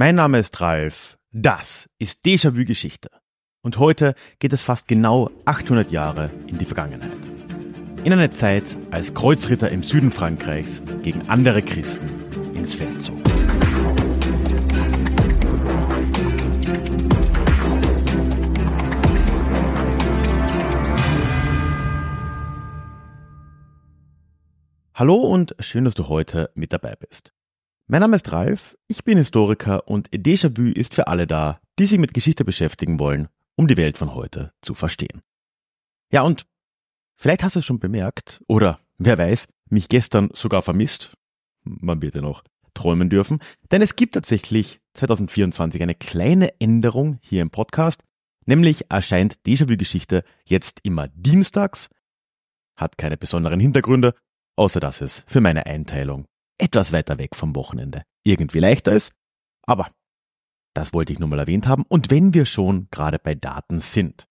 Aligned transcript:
Mein 0.00 0.14
Name 0.14 0.38
ist 0.38 0.60
Ralf. 0.60 1.18
Das 1.32 1.90
ist 1.98 2.24
Déjà-vu 2.24 2.64
Geschichte. 2.64 3.10
Und 3.64 3.80
heute 3.80 4.14
geht 4.38 4.52
es 4.52 4.62
fast 4.62 4.86
genau 4.86 5.28
800 5.44 5.90
Jahre 5.90 6.30
in 6.46 6.56
die 6.56 6.66
Vergangenheit. 6.66 7.10
In 8.04 8.12
eine 8.12 8.30
Zeit, 8.30 8.76
als 8.92 9.12
Kreuzritter 9.12 9.72
im 9.72 9.82
Süden 9.82 10.12
Frankreichs 10.12 10.82
gegen 11.02 11.28
andere 11.28 11.62
Christen 11.62 12.08
ins 12.54 12.74
Feld 12.74 13.02
zogen. 13.02 13.24
Hallo 24.94 25.16
und 25.16 25.56
schön, 25.58 25.84
dass 25.84 25.94
du 25.94 26.06
heute 26.06 26.52
mit 26.54 26.72
dabei 26.72 26.94
bist. 26.94 27.32
Mein 27.90 28.02
Name 28.02 28.16
ist 28.16 28.30
Ralf, 28.32 28.76
ich 28.86 29.02
bin 29.02 29.16
Historiker 29.16 29.88
und 29.88 30.10
Déjà-vu 30.10 30.72
ist 30.74 30.94
für 30.94 31.06
alle 31.06 31.26
da, 31.26 31.58
die 31.78 31.86
sich 31.86 31.98
mit 31.98 32.12
Geschichte 32.12 32.44
beschäftigen 32.44 33.00
wollen, 33.00 33.28
um 33.56 33.66
die 33.66 33.78
Welt 33.78 33.96
von 33.96 34.14
heute 34.14 34.52
zu 34.60 34.74
verstehen. 34.74 35.22
Ja, 36.12 36.20
und 36.20 36.44
vielleicht 37.16 37.42
hast 37.42 37.54
du 37.54 37.60
es 37.60 37.64
schon 37.64 37.78
bemerkt, 37.78 38.44
oder 38.46 38.78
wer 38.98 39.16
weiß, 39.16 39.46
mich 39.70 39.88
gestern 39.88 40.28
sogar 40.34 40.60
vermisst. 40.60 41.14
Man 41.64 42.02
wird 42.02 42.14
ja 42.14 42.20
noch 42.20 42.44
träumen 42.74 43.08
dürfen, 43.08 43.38
denn 43.70 43.80
es 43.80 43.96
gibt 43.96 44.12
tatsächlich 44.12 44.80
2024 44.92 45.82
eine 45.82 45.94
kleine 45.94 46.60
Änderung 46.60 47.16
hier 47.22 47.40
im 47.40 47.48
Podcast, 47.48 48.04
nämlich 48.44 48.90
erscheint 48.90 49.38
Déjà-vu-Geschichte 49.46 50.24
jetzt 50.44 50.80
immer 50.82 51.08
dienstags, 51.08 51.88
hat 52.76 52.98
keine 52.98 53.16
besonderen 53.16 53.60
Hintergründe 53.60 54.12
außer 54.58 54.80
dass 54.80 55.00
es 55.00 55.24
für 55.28 55.40
meine 55.40 55.66
Einteilung 55.66 56.26
etwas 56.58 56.92
weiter 56.92 57.18
weg 57.18 57.34
vom 57.34 57.54
Wochenende 57.54 58.02
irgendwie 58.24 58.60
leichter 58.60 58.92
ist. 58.92 59.12
Aber 59.66 59.90
das 60.74 60.92
wollte 60.92 61.12
ich 61.12 61.18
nur 61.18 61.28
mal 61.28 61.38
erwähnt 61.38 61.66
haben. 61.66 61.84
Und 61.88 62.10
wenn 62.10 62.34
wir 62.34 62.44
schon 62.44 62.88
gerade 62.90 63.18
bei 63.18 63.34
Daten 63.34 63.80
sind, 63.80 64.26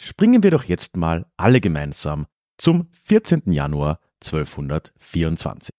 springen 0.00 0.42
wir 0.42 0.50
doch 0.50 0.64
jetzt 0.64 0.96
mal 0.96 1.26
alle 1.36 1.60
gemeinsam 1.60 2.26
zum 2.58 2.88
14. 2.92 3.52
Januar 3.52 4.00
1224. 4.24 5.70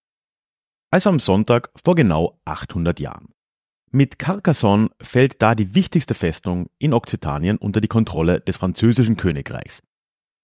Also 0.92 1.10
am 1.10 1.20
Sonntag 1.20 1.70
vor 1.76 1.96
genau 1.96 2.40
800 2.46 3.00
Jahren. 3.00 3.34
Mit 3.92 4.20
Carcassonne 4.20 4.90
fällt 5.02 5.42
da 5.42 5.56
die 5.56 5.74
wichtigste 5.74 6.14
Festung 6.14 6.70
in 6.78 6.94
Okzitanien 6.94 7.58
unter 7.58 7.82
die 7.82 7.88
Kontrolle 7.88 8.40
des 8.40 8.58
französischen 8.58 9.18
Königreichs. 9.18 9.82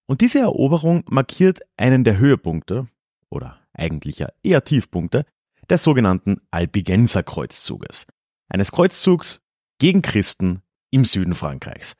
Und 0.06 0.20
diese 0.20 0.40
Eroberung 0.40 1.04
markiert 1.08 1.60
einen 1.76 2.04
der 2.04 2.18
Höhepunkte 2.18 2.88
oder 3.30 3.58
eigentlich 3.76 4.18
ja 4.18 4.28
eher 4.42 4.64
Tiefpunkte 4.64 5.24
des 5.68 5.82
sogenannten 5.82 6.40
Albigenser 6.50 7.22
Kreuzzuges. 7.22 8.06
Eines 8.48 8.72
Kreuzzugs 8.72 9.40
gegen 9.78 10.02
Christen 10.02 10.62
im 10.90 11.04
Süden 11.04 11.34
Frankreichs. 11.34 11.96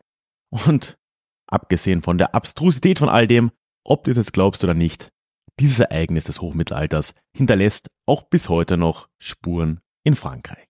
Und 0.51 0.97
abgesehen 1.47 2.03
von 2.03 2.19
der 2.19 2.35
Abstrusität 2.35 2.99
von 2.99 3.09
all 3.09 3.27
dem, 3.27 3.51
ob 3.85 4.05
du 4.05 4.11
es 4.11 4.17
jetzt 4.17 4.33
glaubst 4.33 4.65
oder 4.65 4.75
nicht, 4.75 5.13
dieses 5.59 5.81
Ereignis 5.81 6.25
des 6.25 6.41
Hochmittelalters 6.41 7.15
hinterlässt 7.35 7.89
auch 8.07 8.23
bis 8.23 8.49
heute 8.49 8.77
noch 8.77 9.09
Spuren 9.19 9.81
in 10.05 10.15
Frankreich. 10.15 10.66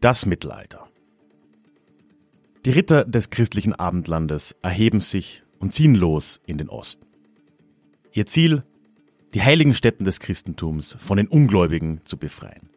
Das 0.00 0.24
Mittelalter. 0.24 0.88
Die 2.64 2.70
Ritter 2.70 3.04
des 3.04 3.28
christlichen 3.28 3.74
Abendlandes 3.74 4.56
erheben 4.62 5.02
sich 5.02 5.42
und 5.58 5.74
ziehen 5.74 5.94
los 5.94 6.40
in 6.46 6.56
den 6.56 6.70
Osten. 6.70 7.06
Ihr 8.12 8.24
Ziel, 8.24 8.64
die 9.34 9.42
heiligen 9.42 9.74
Stätten 9.74 10.04
des 10.04 10.18
Christentums 10.18 10.96
von 10.98 11.18
den 11.18 11.28
Ungläubigen 11.28 12.00
zu 12.04 12.16
befreien. 12.16 12.70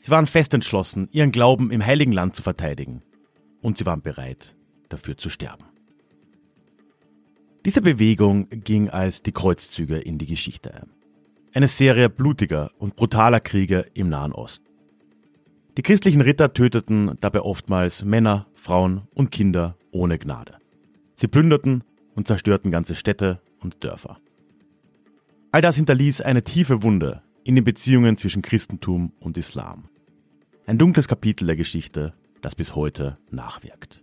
Sie 0.00 0.10
waren 0.10 0.26
fest 0.26 0.52
entschlossen, 0.52 1.08
ihren 1.12 1.32
Glauben 1.32 1.70
im 1.70 1.84
heiligen 1.84 2.12
Land 2.12 2.36
zu 2.36 2.42
verteidigen, 2.42 3.02
und 3.62 3.78
sie 3.78 3.86
waren 3.86 4.02
bereit, 4.02 4.54
dafür 4.90 5.16
zu 5.16 5.30
sterben. 5.30 5.64
Diese 7.64 7.80
Bewegung 7.80 8.48
ging 8.50 8.90
als 8.90 9.22
die 9.22 9.32
Kreuzzüge 9.32 9.96
in 9.98 10.18
die 10.18 10.26
Geschichte 10.26 10.74
ein. 10.74 10.90
Eine 11.54 11.68
Serie 11.68 12.10
blutiger 12.10 12.70
und 12.78 12.96
brutaler 12.96 13.40
Kriege 13.40 13.86
im 13.94 14.10
Nahen 14.10 14.32
Osten. 14.32 14.65
Die 15.76 15.82
christlichen 15.82 16.22
Ritter 16.22 16.54
töteten 16.54 17.18
dabei 17.20 17.42
oftmals 17.42 18.02
Männer, 18.02 18.46
Frauen 18.54 19.02
und 19.12 19.30
Kinder 19.30 19.76
ohne 19.90 20.18
Gnade. 20.18 20.56
Sie 21.16 21.28
plünderten 21.28 21.84
und 22.14 22.26
zerstörten 22.26 22.70
ganze 22.70 22.94
Städte 22.94 23.42
und 23.60 23.84
Dörfer. 23.84 24.18
All 25.52 25.60
das 25.60 25.76
hinterließ 25.76 26.22
eine 26.22 26.44
tiefe 26.44 26.82
Wunde 26.82 27.22
in 27.44 27.56
den 27.56 27.64
Beziehungen 27.64 28.16
zwischen 28.16 28.42
Christentum 28.42 29.12
und 29.20 29.36
Islam. 29.36 29.88
Ein 30.66 30.78
dunkles 30.78 31.08
Kapitel 31.08 31.46
der 31.46 31.56
Geschichte, 31.56 32.14
das 32.40 32.54
bis 32.54 32.74
heute 32.74 33.18
nachwirkt. 33.30 34.02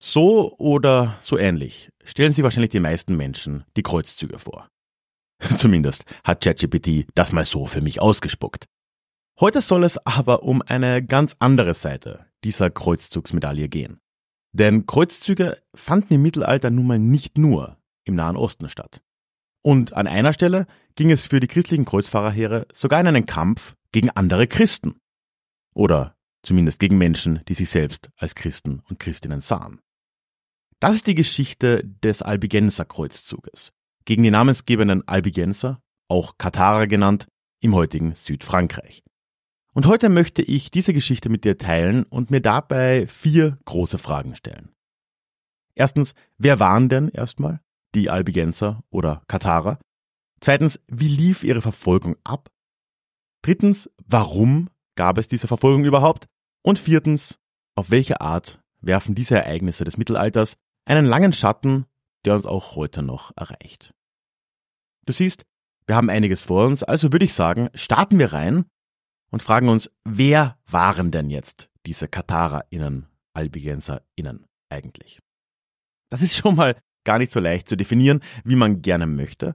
So 0.00 0.56
oder 0.58 1.16
so 1.20 1.36
ähnlich 1.36 1.90
stellen 2.04 2.32
sich 2.32 2.44
wahrscheinlich 2.44 2.70
die 2.70 2.80
meisten 2.80 3.16
Menschen 3.16 3.64
die 3.76 3.82
Kreuzzüge 3.82 4.38
vor. 4.38 4.68
Zumindest 5.56 6.04
hat 6.24 6.42
ChatGPT 6.42 7.06
das 7.14 7.32
mal 7.32 7.44
so 7.44 7.66
für 7.66 7.80
mich 7.80 8.00
ausgespuckt. 8.00 8.66
Heute 9.40 9.60
soll 9.60 9.84
es 9.84 9.98
aber 10.06 10.42
um 10.42 10.62
eine 10.62 11.04
ganz 11.04 11.36
andere 11.38 11.74
Seite 11.74 12.26
dieser 12.44 12.70
Kreuzzugsmedaille 12.70 13.68
gehen. 13.68 13.98
Denn 14.52 14.86
Kreuzzüge 14.86 15.60
fanden 15.74 16.14
im 16.14 16.22
Mittelalter 16.22 16.70
nun 16.70 16.86
mal 16.86 16.98
nicht 16.98 17.38
nur 17.38 17.76
im 18.04 18.14
Nahen 18.14 18.36
Osten 18.36 18.68
statt. 18.68 19.02
Und 19.62 19.92
an 19.92 20.06
einer 20.06 20.32
Stelle 20.32 20.66
ging 20.94 21.10
es 21.10 21.24
für 21.24 21.40
die 21.40 21.46
christlichen 21.46 21.84
Kreuzfahrerheere 21.84 22.66
sogar 22.72 23.00
in 23.00 23.06
einen 23.08 23.26
Kampf 23.26 23.74
gegen 23.92 24.10
andere 24.10 24.46
Christen. 24.46 24.96
Oder 25.74 26.16
zumindest 26.42 26.78
gegen 26.78 26.98
Menschen, 26.98 27.40
die 27.48 27.54
sich 27.54 27.68
selbst 27.68 28.10
als 28.16 28.34
Christen 28.34 28.82
und 28.88 28.98
Christinnen 28.98 29.40
sahen. 29.40 29.80
Das 30.80 30.94
ist 30.94 31.08
die 31.08 31.16
Geschichte 31.16 31.84
des 31.84 32.22
Albigenser 32.22 32.84
Kreuzzuges 32.84 33.72
gegen 34.04 34.22
die 34.22 34.30
namensgebenden 34.30 35.06
Albigenser, 35.06 35.82
auch 36.08 36.38
Katharer 36.38 36.86
genannt, 36.86 37.26
im 37.60 37.74
heutigen 37.74 38.14
Südfrankreich. 38.14 39.02
Und 39.74 39.86
heute 39.86 40.08
möchte 40.08 40.40
ich 40.40 40.70
diese 40.70 40.94
Geschichte 40.94 41.28
mit 41.28 41.44
dir 41.44 41.58
teilen 41.58 42.04
und 42.04 42.30
mir 42.30 42.40
dabei 42.40 43.06
vier 43.08 43.58
große 43.64 43.98
Fragen 43.98 44.36
stellen. 44.36 44.72
Erstens, 45.74 46.14
wer 46.38 46.60
waren 46.60 46.88
denn 46.88 47.08
erstmal 47.08 47.60
die 47.94 48.08
Albigenser 48.08 48.82
oder 48.88 49.22
Katharer? 49.26 49.80
Zweitens, 50.40 50.80
wie 50.86 51.08
lief 51.08 51.42
ihre 51.42 51.60
Verfolgung 51.60 52.16
ab? 52.22 52.48
Drittens, 53.42 53.90
warum 54.06 54.70
gab 54.94 55.18
es 55.18 55.26
diese 55.26 55.48
Verfolgung 55.48 55.84
überhaupt? 55.84 56.26
Und 56.62 56.78
viertens, 56.78 57.38
auf 57.74 57.90
welche 57.90 58.20
Art 58.20 58.60
werfen 58.80 59.14
diese 59.14 59.36
Ereignisse 59.36 59.84
des 59.84 59.96
Mittelalters 59.96 60.56
einen 60.88 61.06
langen 61.06 61.32
Schatten, 61.32 61.86
der 62.24 62.34
uns 62.34 62.46
auch 62.46 62.74
heute 62.74 63.02
noch 63.02 63.36
erreicht. 63.36 63.94
Du 65.04 65.12
siehst, 65.12 65.44
wir 65.86 65.96
haben 65.96 66.10
einiges 66.10 66.42
vor 66.42 66.66
uns, 66.66 66.82
also 66.82 67.12
würde 67.12 67.24
ich 67.24 67.34
sagen, 67.34 67.68
starten 67.74 68.18
wir 68.18 68.32
rein 68.32 68.64
und 69.30 69.42
fragen 69.42 69.68
uns, 69.68 69.90
wer 70.04 70.58
waren 70.66 71.10
denn 71.10 71.30
jetzt 71.30 71.70
diese 71.86 72.08
KatharerInnen, 72.08 73.06
AlbigenserInnen 73.34 74.46
eigentlich? 74.70 75.20
Das 76.10 76.22
ist 76.22 76.36
schon 76.36 76.56
mal 76.56 76.76
gar 77.04 77.18
nicht 77.18 77.32
so 77.32 77.40
leicht 77.40 77.68
zu 77.68 77.76
definieren, 77.76 78.20
wie 78.44 78.56
man 78.56 78.82
gerne 78.82 79.06
möchte. 79.06 79.54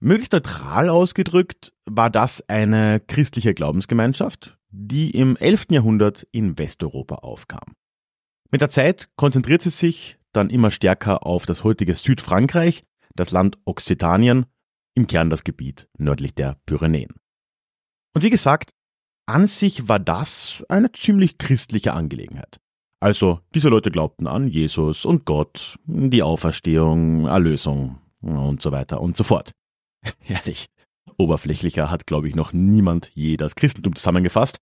Möglichst 0.00 0.32
neutral 0.32 0.88
ausgedrückt 0.88 1.72
war 1.84 2.10
das 2.10 2.48
eine 2.48 3.00
christliche 3.00 3.54
Glaubensgemeinschaft, 3.54 4.58
die 4.70 5.10
im 5.10 5.36
11. 5.36 5.66
Jahrhundert 5.70 6.26
in 6.30 6.58
Westeuropa 6.58 7.16
aufkam. 7.16 7.74
Mit 8.50 8.60
der 8.60 8.70
Zeit 8.70 9.08
konzentriert 9.16 9.62
sie 9.62 9.70
sich 9.70 10.18
dann 10.36 10.50
immer 10.50 10.70
stärker 10.70 11.26
auf 11.26 11.46
das 11.46 11.64
heutige 11.64 11.94
Südfrankreich, 11.94 12.84
das 13.14 13.30
Land 13.30 13.58
Occitanien, 13.64 14.46
im 14.94 15.06
Kern 15.06 15.30
das 15.30 15.44
Gebiet 15.44 15.88
nördlich 15.98 16.34
der 16.34 16.56
Pyrenäen. 16.66 17.14
Und 18.14 18.22
wie 18.22 18.30
gesagt, 18.30 18.70
an 19.26 19.46
sich 19.46 19.88
war 19.88 19.98
das 19.98 20.62
eine 20.68 20.92
ziemlich 20.92 21.38
christliche 21.38 21.94
Angelegenheit. 21.94 22.60
Also, 23.00 23.40
diese 23.54 23.68
Leute 23.68 23.90
glaubten 23.90 24.26
an 24.26 24.48
Jesus 24.48 25.04
und 25.04 25.24
Gott, 25.24 25.78
die 25.86 26.22
Auferstehung, 26.22 27.26
Erlösung 27.26 27.98
und 28.20 28.62
so 28.62 28.72
weiter 28.72 29.00
und 29.00 29.16
so 29.16 29.24
fort. 29.24 29.52
Ehrlich, 30.28 30.66
oberflächlicher 31.18 31.90
hat, 31.90 32.06
glaube 32.06 32.28
ich, 32.28 32.34
noch 32.34 32.52
niemand 32.52 33.10
je 33.14 33.36
das 33.36 33.56
Christentum 33.56 33.94
zusammengefasst. 33.94 34.58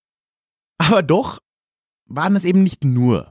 Aber 0.79 1.03
doch 1.03 1.39
waren 2.07 2.37
es 2.37 2.45
eben 2.45 2.63
nicht 2.63 2.85
nur 2.85 3.31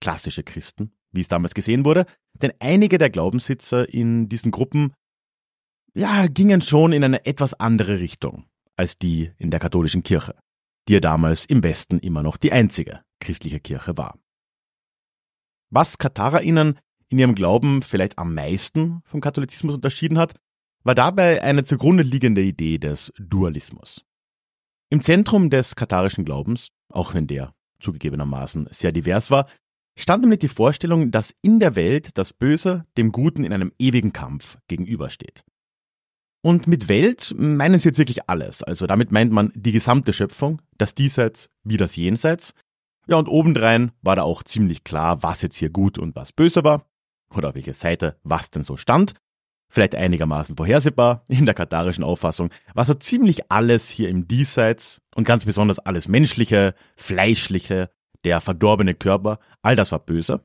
klassische 0.00 0.42
Christen, 0.42 0.92
wie 1.12 1.20
es 1.20 1.28
damals 1.28 1.54
gesehen 1.54 1.84
wurde, 1.84 2.06
denn 2.40 2.52
einige 2.58 2.98
der 2.98 3.10
Glaubenssitzer 3.10 3.92
in 3.92 4.28
diesen 4.28 4.50
Gruppen 4.50 4.92
ja, 5.94 6.26
gingen 6.28 6.62
schon 6.62 6.92
in 6.92 7.02
eine 7.02 7.26
etwas 7.26 7.54
andere 7.54 7.98
Richtung 7.98 8.44
als 8.76 8.96
die 8.96 9.30
in 9.36 9.50
der 9.50 9.60
katholischen 9.60 10.02
Kirche, 10.02 10.34
die 10.88 10.94
ja 10.94 11.00
damals 11.00 11.44
im 11.44 11.62
Westen 11.62 11.98
immer 11.98 12.22
noch 12.22 12.36
die 12.36 12.52
einzige 12.52 13.02
christliche 13.20 13.60
Kirche 13.60 13.98
war. 13.98 14.18
Was 15.70 15.98
KatharerInnen 15.98 16.78
in 17.08 17.18
ihrem 17.18 17.34
Glauben 17.34 17.82
vielleicht 17.82 18.18
am 18.18 18.34
meisten 18.34 19.02
vom 19.04 19.20
Katholizismus 19.20 19.74
unterschieden 19.74 20.18
hat, 20.18 20.34
war 20.82 20.94
dabei 20.94 21.42
eine 21.42 21.64
zugrunde 21.64 22.02
liegende 22.02 22.42
Idee 22.42 22.78
des 22.78 23.12
Dualismus. 23.18 24.04
Im 24.88 25.02
Zentrum 25.02 25.50
des 25.50 25.76
katharischen 25.76 26.24
Glaubens, 26.24 26.68
auch 26.88 27.14
wenn 27.14 27.26
der 27.26 27.54
zugegebenermaßen 27.80 28.68
sehr 28.70 28.92
divers 28.92 29.30
war, 29.30 29.46
stand 30.02 30.22
nämlich 30.22 30.40
die 30.40 30.48
Vorstellung, 30.48 31.10
dass 31.10 31.34
in 31.42 31.60
der 31.60 31.76
Welt 31.76 32.16
das 32.18 32.32
Böse 32.32 32.86
dem 32.96 33.12
Guten 33.12 33.44
in 33.44 33.52
einem 33.52 33.72
ewigen 33.78 34.12
Kampf 34.12 34.58
gegenübersteht. 34.68 35.44
Und 36.42 36.66
mit 36.66 36.88
Welt 36.88 37.34
meinen 37.36 37.78
sie 37.78 37.88
jetzt 37.88 37.98
wirklich 37.98 38.28
alles. 38.28 38.62
Also 38.62 38.86
damit 38.86 39.12
meint 39.12 39.32
man 39.32 39.52
die 39.54 39.72
gesamte 39.72 40.12
Schöpfung, 40.12 40.62
das 40.78 40.94
Diesseits 40.94 41.50
wie 41.64 41.76
das 41.76 41.96
Jenseits. 41.96 42.54
Ja, 43.06 43.16
und 43.16 43.28
obendrein 43.28 43.92
war 44.02 44.16
da 44.16 44.22
auch 44.22 44.42
ziemlich 44.42 44.84
klar, 44.84 45.22
was 45.22 45.42
jetzt 45.42 45.56
hier 45.56 45.70
gut 45.70 45.98
und 45.98 46.16
was 46.16 46.32
böse 46.32 46.64
war. 46.64 46.86
Oder 47.34 47.50
auf 47.50 47.54
welche 47.54 47.74
Seite 47.74 48.18
was 48.22 48.50
denn 48.50 48.64
so 48.64 48.76
stand. 48.76 49.14
Vielleicht 49.68 49.94
einigermaßen 49.94 50.56
vorhersehbar 50.56 51.24
in 51.28 51.46
der 51.46 51.54
katharischen 51.54 52.02
Auffassung, 52.02 52.50
war 52.74 52.84
so 52.84 52.94
ziemlich 52.94 53.52
alles 53.52 53.88
hier 53.88 54.08
im 54.08 54.26
Diesseits 54.26 55.00
und 55.14 55.24
ganz 55.24 55.44
besonders 55.44 55.78
alles 55.78 56.08
Menschliche, 56.08 56.74
Fleischliche, 56.96 57.90
der 58.24 58.40
verdorbene 58.40 58.94
Körper, 58.94 59.38
all 59.62 59.76
das 59.76 59.92
war 59.92 59.98
böse. 59.98 60.44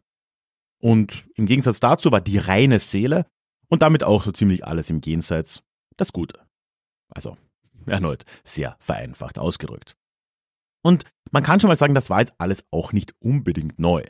Und 0.82 1.28
im 1.36 1.46
Gegensatz 1.46 1.80
dazu 1.80 2.12
war 2.12 2.22
die 2.22 2.38
reine 2.38 2.80
Seele 2.80 3.26
und 3.70 3.82
damit 3.82 4.04
auch 4.04 4.24
so 4.24 4.32
ziemlich 4.32 4.66
alles 4.66 4.90
im 4.90 5.02
Jenseits 5.04 5.64
das 5.98 6.14
Gute. 6.14 6.40
Also, 7.10 7.38
erneut 7.86 8.26
sehr 8.44 8.78
vereinfacht 8.80 9.40
ausgedrückt. 9.40 9.96
Und 10.84 11.04
man 11.32 11.44
kann 11.44 11.60
schon 11.60 11.70
mal 11.70 11.78
sagen, 11.78 11.96
das 11.96 12.10
war 12.10 12.20
jetzt 12.20 12.34
alles 12.38 12.64
auch 12.72 12.94
nicht 12.94 13.16
unbedingt 13.20 13.80
neu. 13.80 14.04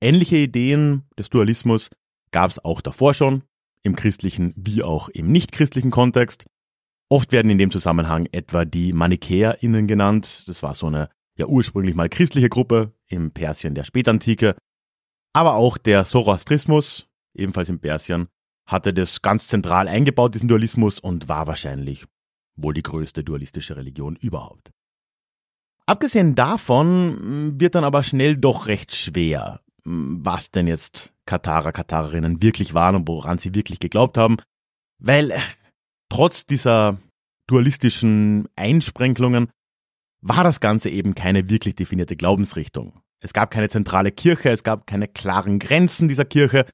Ähnliche 0.00 0.36
Ideen 0.36 1.08
des 1.16 1.30
Dualismus 1.30 1.90
gab 2.32 2.50
es 2.50 2.64
auch 2.64 2.80
davor 2.80 3.14
schon, 3.14 3.44
im 3.84 3.94
christlichen 3.94 4.52
wie 4.56 4.82
auch 4.82 5.08
im 5.08 5.30
nichtchristlichen 5.30 5.92
Kontext. 5.92 6.46
Oft 7.08 7.30
werden 7.32 7.50
in 7.50 7.58
dem 7.58 7.70
Zusammenhang 7.70 8.26
etwa 8.32 8.64
die 8.64 8.92
ManichäerInnen 8.92 9.86
genannt. 9.86 10.48
Das 10.48 10.62
war 10.62 10.74
so 10.74 10.86
eine 10.86 11.10
ja 11.36 11.46
ursprünglich 11.46 11.94
mal 11.94 12.08
christliche 12.08 12.48
Gruppe 12.48 12.92
im 13.06 13.30
Persien 13.30 13.74
der 13.74 13.84
Spätantike. 13.84 14.56
Aber 15.32 15.54
auch 15.54 15.78
der 15.78 16.04
Zoroastrismus, 16.04 17.08
ebenfalls 17.34 17.68
im 17.68 17.80
Persien, 17.80 18.28
hatte 18.66 18.94
das 18.94 19.20
ganz 19.20 19.48
zentral 19.48 19.88
eingebaut, 19.88 20.34
diesen 20.34 20.48
Dualismus, 20.48 20.98
und 21.00 21.28
war 21.28 21.46
wahrscheinlich 21.46 22.06
wohl 22.56 22.72
die 22.72 22.82
größte 22.82 23.24
dualistische 23.24 23.76
Religion 23.76 24.16
überhaupt. 24.16 24.70
Abgesehen 25.86 26.34
davon 26.34 27.60
wird 27.60 27.74
dann 27.74 27.84
aber 27.84 28.02
schnell 28.02 28.36
doch 28.36 28.68
recht 28.68 28.94
schwer, 28.94 29.60
was 29.84 30.50
denn 30.50 30.66
jetzt 30.66 31.12
Katarer, 31.26 31.72
Katarerinnen 31.72 32.42
wirklich 32.42 32.72
waren 32.72 32.96
und 32.96 33.08
woran 33.08 33.38
sie 33.38 33.54
wirklich 33.54 33.80
geglaubt 33.80 34.16
haben, 34.16 34.36
weil 34.98 35.34
trotz 36.08 36.46
dieser 36.46 36.96
dualistischen 37.46 38.48
Einsprenkelungen 38.56 39.50
war 40.26 40.42
das 40.42 40.60
Ganze 40.60 40.88
eben 40.88 41.14
keine 41.14 41.50
wirklich 41.50 41.76
definierte 41.76 42.16
Glaubensrichtung. 42.16 43.00
Es 43.20 43.34
gab 43.34 43.50
keine 43.50 43.68
zentrale 43.68 44.10
Kirche, 44.10 44.50
es 44.50 44.64
gab 44.64 44.86
keine 44.86 45.06
klaren 45.06 45.58
Grenzen 45.58 46.08
dieser 46.08 46.24
Kirche 46.24 46.66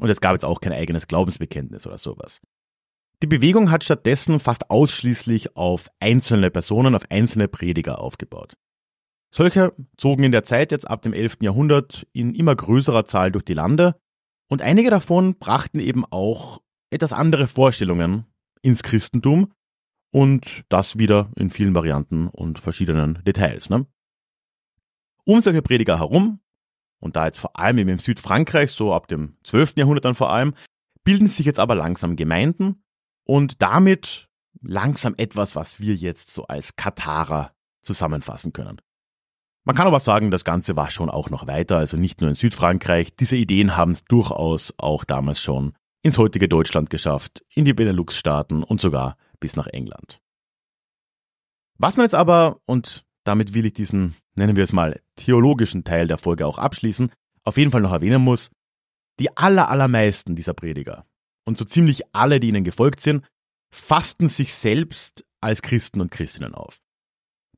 und 0.00 0.08
es 0.08 0.22
gab 0.22 0.32
jetzt 0.32 0.44
auch 0.44 0.60
kein 0.60 0.72
eigenes 0.72 1.06
Glaubensbekenntnis 1.06 1.86
oder 1.86 1.98
sowas. 1.98 2.40
Die 3.22 3.26
Bewegung 3.26 3.70
hat 3.70 3.84
stattdessen 3.84 4.40
fast 4.40 4.70
ausschließlich 4.70 5.54
auf 5.54 5.88
einzelne 6.00 6.50
Personen, 6.50 6.94
auf 6.94 7.04
einzelne 7.10 7.46
Prediger 7.46 8.00
aufgebaut. 8.00 8.54
Solche 9.34 9.74
zogen 9.98 10.24
in 10.24 10.32
der 10.32 10.44
Zeit 10.44 10.72
jetzt 10.72 10.88
ab 10.88 11.02
dem 11.02 11.12
11. 11.12 11.38
Jahrhundert 11.42 12.06
in 12.12 12.34
immer 12.34 12.56
größerer 12.56 13.04
Zahl 13.04 13.32
durch 13.32 13.44
die 13.44 13.54
Lande 13.54 13.96
und 14.48 14.62
einige 14.62 14.90
davon 14.90 15.36
brachten 15.38 15.78
eben 15.78 16.04
auch 16.06 16.62
etwas 16.90 17.12
andere 17.12 17.48
Vorstellungen 17.48 18.24
ins 18.62 18.82
Christentum 18.82 19.52
und 20.14 20.62
das 20.68 20.96
wieder 20.96 21.32
in 21.34 21.50
vielen 21.50 21.74
Varianten 21.74 22.28
und 22.28 22.60
verschiedenen 22.60 23.18
Details. 23.24 23.68
Ne? 23.68 23.84
Um 25.24 25.40
solche 25.40 25.60
Prediger 25.60 25.98
herum 25.98 26.38
und 27.00 27.16
da 27.16 27.26
jetzt 27.26 27.40
vor 27.40 27.58
allem 27.58 27.78
im 27.78 27.98
Südfrankreich, 27.98 28.70
so 28.70 28.94
ab 28.94 29.08
dem 29.08 29.36
12. 29.42 29.74
Jahrhundert 29.76 30.04
dann 30.04 30.14
vor 30.14 30.30
allem, 30.30 30.54
bilden 31.02 31.26
sich 31.26 31.46
jetzt 31.46 31.58
aber 31.58 31.74
langsam 31.74 32.14
Gemeinden 32.14 32.84
und 33.24 33.60
damit 33.60 34.28
langsam 34.62 35.14
etwas, 35.16 35.56
was 35.56 35.80
wir 35.80 35.96
jetzt 35.96 36.32
so 36.32 36.46
als 36.46 36.76
Katharer 36.76 37.52
zusammenfassen 37.82 38.52
können. 38.52 38.80
Man 39.64 39.74
kann 39.74 39.88
aber 39.88 39.98
sagen, 39.98 40.30
das 40.30 40.44
Ganze 40.44 40.76
war 40.76 40.90
schon 40.90 41.10
auch 41.10 41.28
noch 41.28 41.48
weiter, 41.48 41.78
also 41.78 41.96
nicht 41.96 42.20
nur 42.20 42.30
in 42.30 42.36
Südfrankreich. 42.36 43.16
Diese 43.16 43.36
Ideen 43.36 43.76
haben 43.76 43.90
es 43.90 44.04
durchaus 44.04 44.74
auch 44.76 45.02
damals 45.02 45.40
schon 45.40 45.72
ins 46.02 46.18
heutige 46.18 46.48
Deutschland 46.48 46.88
geschafft, 46.88 47.42
in 47.52 47.64
die 47.64 47.74
Benelux-Staaten 47.74 48.62
und 48.62 48.80
sogar 48.80 49.16
bis 49.40 49.56
nach 49.56 49.66
England. 49.66 50.20
Was 51.78 51.96
man 51.96 52.04
jetzt 52.04 52.14
aber, 52.14 52.60
und 52.66 53.04
damit 53.24 53.54
will 53.54 53.66
ich 53.66 53.72
diesen 53.72 54.14
nennen 54.34 54.56
wir 54.56 54.64
es 54.64 54.72
mal, 54.72 55.00
theologischen 55.16 55.84
Teil 55.84 56.06
der 56.06 56.18
Folge 56.18 56.46
auch 56.46 56.58
abschließen, 56.58 57.10
auf 57.44 57.56
jeden 57.56 57.70
Fall 57.70 57.80
noch 57.80 57.92
erwähnen 57.92 58.22
muss, 58.22 58.50
die 59.20 59.36
aller, 59.36 59.68
allermeisten 59.68 60.36
dieser 60.36 60.54
Prediger 60.54 61.06
und 61.46 61.58
so 61.58 61.64
ziemlich 61.64 62.02
alle, 62.14 62.40
die 62.40 62.48
ihnen 62.48 62.64
gefolgt 62.64 63.00
sind, 63.00 63.24
fassten 63.72 64.28
sich 64.28 64.54
selbst 64.54 65.24
als 65.40 65.62
Christen 65.62 66.00
und 66.00 66.10
Christinnen 66.10 66.54
auf. 66.54 66.80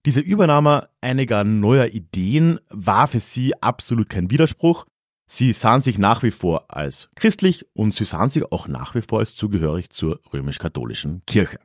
Diese 0.05 0.21
Übernahme 0.21 0.89
einiger 1.01 1.45
neuer 1.45 1.87
Ideen 1.87 2.61
war 2.69 3.09
für 3.09 3.21
sie 3.21 3.61
absolut 3.61 4.09
kein 4.09 4.31
Widerspruch. 4.31 4.87
Sie 5.29 5.53
sahen 5.53 5.81
sich 5.81 5.99
nach 5.99 6.23
wie 6.23 6.31
vor 6.31 6.71
als 6.71 7.11
christlich 7.17 7.67
und 7.75 7.95
sie 7.95 8.05
sahen 8.05 8.29
sich 8.29 8.45
auch 8.53 8.69
nach 8.69 8.95
wie 8.95 9.03
vor 9.03 9.19
als 9.19 9.35
zugehörig 9.35 9.91
zur 9.91 10.21
römisch-katholischen 10.33 11.25
Kirche. 11.27 11.59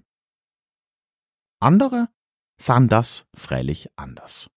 Andere 1.60 2.08
sahen 2.60 2.88
das 2.88 3.28
freilich 3.36 3.90
anders. 3.96 4.50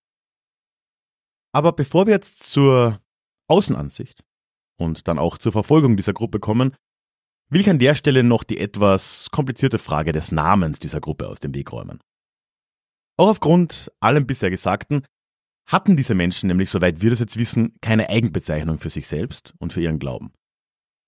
Aber 1.53 1.73
bevor 1.73 2.07
wir 2.07 2.15
jetzt 2.15 2.43
zur 2.43 3.01
Außenansicht 3.49 4.25
und 4.79 5.07
dann 5.07 5.19
auch 5.19 5.37
zur 5.39 5.53
Verfolgung 5.53 5.97
dieser 5.97 6.15
Gruppe 6.15 6.41
kommen, 6.41 6.75
will 7.51 7.61
ich 7.61 7.71
an 7.71 7.79
der 7.79 7.95
Stelle 7.95 8.25
noch 8.25 8.43
die 8.43 8.59
etwas 8.59 9.31
komplizierte 9.31 9.79
Frage 9.79 10.13
des 10.13 10.33
Namens 10.33 10.79
dieser 10.79 11.01
Gruppe 11.01 11.29
aus 11.29 11.41
dem 11.41 11.55
Weg 11.55 11.73
räumen. 11.73 12.01
Auch 13.17 13.29
aufgrund 13.29 13.93
allem 14.01 14.27
bisher 14.27 14.51
Gesagten 14.51 15.07
hatten 15.67 15.97
diese 15.97 16.15
Menschen 16.15 16.49
nämlich, 16.49 16.71
soweit 16.71 17.01
wir 17.01 17.11
das 17.11 17.21
jetzt 17.21 17.39
wissen, 17.39 17.75
keine 17.81 18.09
Eigenbezeichnung 18.09 18.79
für 18.79 18.91
sich 18.91 19.07
selbst 19.07 19.55
und 19.59 19.73
für 19.73 19.81
ihren 19.81 19.99
Glauben. 19.99 20.33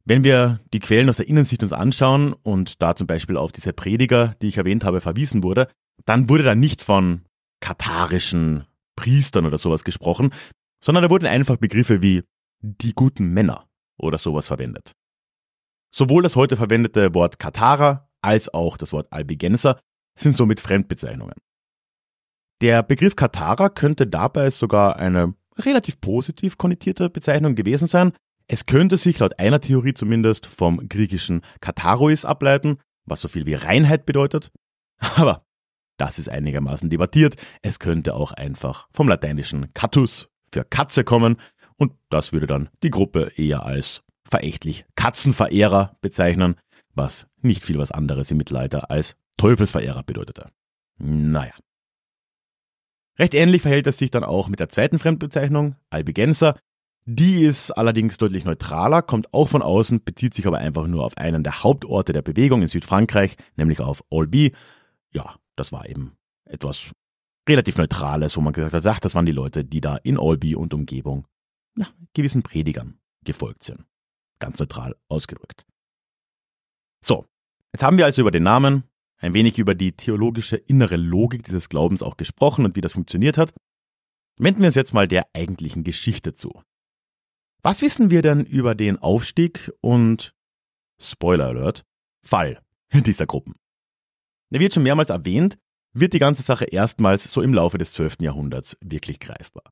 Wenn 0.04 0.24
wir 0.24 0.60
die 0.72 0.78
Quellen 0.78 1.08
aus 1.08 1.16
der 1.16 1.28
Innensicht 1.28 1.62
uns 1.62 1.72
anschauen 1.72 2.32
und 2.32 2.80
da 2.80 2.94
zum 2.94 3.06
Beispiel 3.06 3.36
auf 3.36 3.52
diese 3.52 3.72
Prediger, 3.72 4.36
die 4.40 4.48
ich 4.48 4.56
erwähnt 4.56 4.84
habe, 4.84 5.00
verwiesen 5.00 5.42
wurde, 5.42 5.68
dann 6.04 6.28
wurde 6.28 6.44
da 6.44 6.54
nicht 6.54 6.82
von 6.82 7.22
katharischen 7.60 8.66
Priestern 8.94 9.46
oder 9.46 9.58
sowas 9.58 9.84
gesprochen, 9.84 10.32
sondern 10.82 11.02
da 11.02 11.10
wurden 11.10 11.26
einfach 11.26 11.56
Begriffe 11.56 12.02
wie 12.02 12.22
die 12.60 12.94
guten 12.94 13.28
Männer 13.28 13.68
oder 13.98 14.18
sowas 14.18 14.46
verwendet. 14.46 14.92
Sowohl 15.94 16.22
das 16.22 16.36
heute 16.36 16.56
verwendete 16.56 17.14
Wort 17.14 17.38
Katharer 17.38 18.08
als 18.22 18.52
auch 18.52 18.76
das 18.76 18.92
Wort 18.92 19.12
Albigenser 19.12 19.80
sind 20.16 20.36
somit 20.36 20.60
Fremdbezeichnungen. 20.60 21.34
Der 22.62 22.82
Begriff 22.82 23.16
Katharer 23.16 23.70
könnte 23.70 24.06
dabei 24.06 24.50
sogar 24.50 24.96
eine 24.96 25.34
relativ 25.58 26.00
positiv 26.00 26.56
konnotierte 26.56 27.10
Bezeichnung 27.10 27.54
gewesen 27.54 27.86
sein. 27.86 28.12
Es 28.48 28.66
könnte 28.66 28.96
sich 28.96 29.18
laut 29.18 29.38
einer 29.38 29.60
Theorie 29.60 29.94
zumindest 29.94 30.46
vom 30.46 30.88
griechischen 30.88 31.42
Katarois 31.60 32.24
ableiten, 32.24 32.78
was 33.04 33.20
so 33.20 33.28
viel 33.28 33.46
wie 33.46 33.54
Reinheit 33.54 34.06
bedeutet. 34.06 34.52
Aber 35.16 35.44
das 35.98 36.18
ist 36.18 36.28
einigermaßen 36.28 36.90
debattiert. 36.90 37.36
Es 37.62 37.78
könnte 37.78 38.14
auch 38.14 38.32
einfach 38.32 38.88
vom 38.92 39.08
lateinischen 39.08 39.72
Catus 39.74 40.28
für 40.52 40.64
Katze 40.64 41.04
kommen 41.04 41.36
und 41.76 41.92
das 42.08 42.32
würde 42.32 42.46
dann 42.46 42.68
die 42.82 42.90
Gruppe 42.90 43.32
eher 43.36 43.64
als 43.64 44.02
verächtlich 44.28 44.86
Katzenverehrer 44.96 45.96
bezeichnen, 46.00 46.56
was 46.94 47.26
nicht 47.42 47.62
viel 47.62 47.78
was 47.78 47.92
anderes 47.92 48.30
im 48.30 48.38
Mittelalter 48.38 48.90
als 48.90 49.16
Teufelsverehrer 49.36 50.02
bedeutete. 50.02 50.50
Naja. 50.98 51.52
Recht 53.18 53.34
ähnlich 53.34 53.62
verhält 53.62 53.86
es 53.86 53.98
sich 53.98 54.10
dann 54.10 54.24
auch 54.24 54.48
mit 54.48 54.60
der 54.60 54.68
zweiten 54.68 54.98
Fremdbezeichnung, 54.98 55.76
Albigenser. 55.90 56.58
Die 57.06 57.44
ist 57.44 57.70
allerdings 57.70 58.18
deutlich 58.18 58.44
neutraler, 58.44 59.00
kommt 59.00 59.32
auch 59.32 59.48
von 59.48 59.62
außen, 59.62 60.02
bezieht 60.02 60.34
sich 60.34 60.46
aber 60.46 60.58
einfach 60.58 60.86
nur 60.88 61.04
auf 61.04 61.16
einen 61.16 61.44
der 61.44 61.62
Hauptorte 61.62 62.12
der 62.12 62.22
Bewegung 62.22 62.62
in 62.62 62.68
Südfrankreich, 62.68 63.36
nämlich 63.56 63.80
auf 63.80 64.02
Albi. 64.10 64.52
Ja, 65.12 65.36
das 65.54 65.70
war 65.72 65.88
eben 65.88 66.16
etwas 66.44 66.90
relativ 67.48 67.78
Neutrales, 67.78 68.36
wo 68.36 68.40
man 68.40 68.52
gesagt 68.52 68.74
hat, 68.74 68.86
ach, 68.86 69.00
das 69.00 69.14
waren 69.14 69.24
die 69.24 69.32
Leute, 69.32 69.64
die 69.64 69.80
da 69.80 69.96
in 69.96 70.18
Albi 70.18 70.56
und 70.56 70.74
Umgebung 70.74 71.26
ja, 71.76 71.86
gewissen 72.12 72.42
Predigern 72.42 72.98
gefolgt 73.24 73.62
sind. 73.62 73.84
Ganz 74.40 74.58
neutral 74.58 74.96
ausgedrückt. 75.08 75.64
So, 77.02 77.24
jetzt 77.72 77.84
haben 77.84 77.98
wir 77.98 78.04
also 78.04 78.20
über 78.20 78.32
den 78.32 78.42
Namen, 78.42 78.82
ein 79.18 79.34
wenig 79.34 79.58
über 79.58 79.74
die 79.74 79.92
theologische 79.92 80.56
innere 80.56 80.96
Logik 80.96 81.44
dieses 81.44 81.68
Glaubens 81.68 82.02
auch 82.02 82.16
gesprochen 82.16 82.64
und 82.64 82.76
wie 82.76 82.80
das 82.80 82.92
funktioniert 82.92 83.38
hat. 83.38 83.52
Wenden 84.38 84.60
wir 84.60 84.66
uns 84.66 84.74
jetzt 84.74 84.92
mal 84.92 85.08
der 85.08 85.26
eigentlichen 85.32 85.84
Geschichte 85.84 86.34
zu. 86.34 86.62
Was 87.62 87.82
wissen 87.82 88.10
wir 88.10 88.22
denn 88.22 88.44
über 88.44 88.74
den 88.74 88.98
Aufstieg 88.98 89.72
und 89.80 90.34
Spoiler 91.00 91.46
Alert, 91.46 91.84
Fall 92.22 92.60
dieser 92.92 93.26
Gruppen? 93.26 93.54
Der 94.50 94.60
wird 94.60 94.74
schon 94.74 94.82
mehrmals 94.82 95.10
erwähnt, 95.10 95.58
wird 95.92 96.12
die 96.12 96.18
ganze 96.18 96.42
Sache 96.42 96.66
erstmals 96.66 97.24
so 97.24 97.42
im 97.42 97.54
Laufe 97.54 97.78
des 97.78 97.92
12. 97.92 98.18
Jahrhunderts 98.20 98.76
wirklich 98.82 99.18
greifbar. 99.18 99.64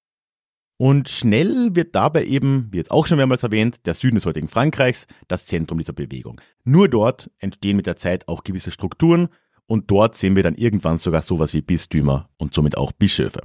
Und 0.76 1.08
schnell 1.08 1.76
wird 1.76 1.94
dabei 1.94 2.24
eben, 2.24 2.68
wie 2.72 2.78
jetzt 2.78 2.90
auch 2.90 3.06
schon 3.06 3.18
mehrmals 3.18 3.44
erwähnt, 3.44 3.86
der 3.86 3.94
Süden 3.94 4.16
des 4.16 4.26
heutigen 4.26 4.48
Frankreichs 4.48 5.06
das 5.28 5.46
Zentrum 5.46 5.78
dieser 5.78 5.92
Bewegung. 5.92 6.40
Nur 6.64 6.88
dort 6.88 7.30
entstehen 7.38 7.76
mit 7.76 7.86
der 7.86 7.96
Zeit 7.96 8.26
auch 8.26 8.42
gewisse 8.42 8.72
Strukturen 8.72 9.28
und 9.66 9.90
dort 9.90 10.16
sehen 10.16 10.34
wir 10.34 10.42
dann 10.42 10.56
irgendwann 10.56 10.98
sogar 10.98 11.22
sowas 11.22 11.54
wie 11.54 11.62
Bistümer 11.62 12.28
und 12.38 12.54
somit 12.54 12.76
auch 12.76 12.92
Bischöfe. 12.92 13.40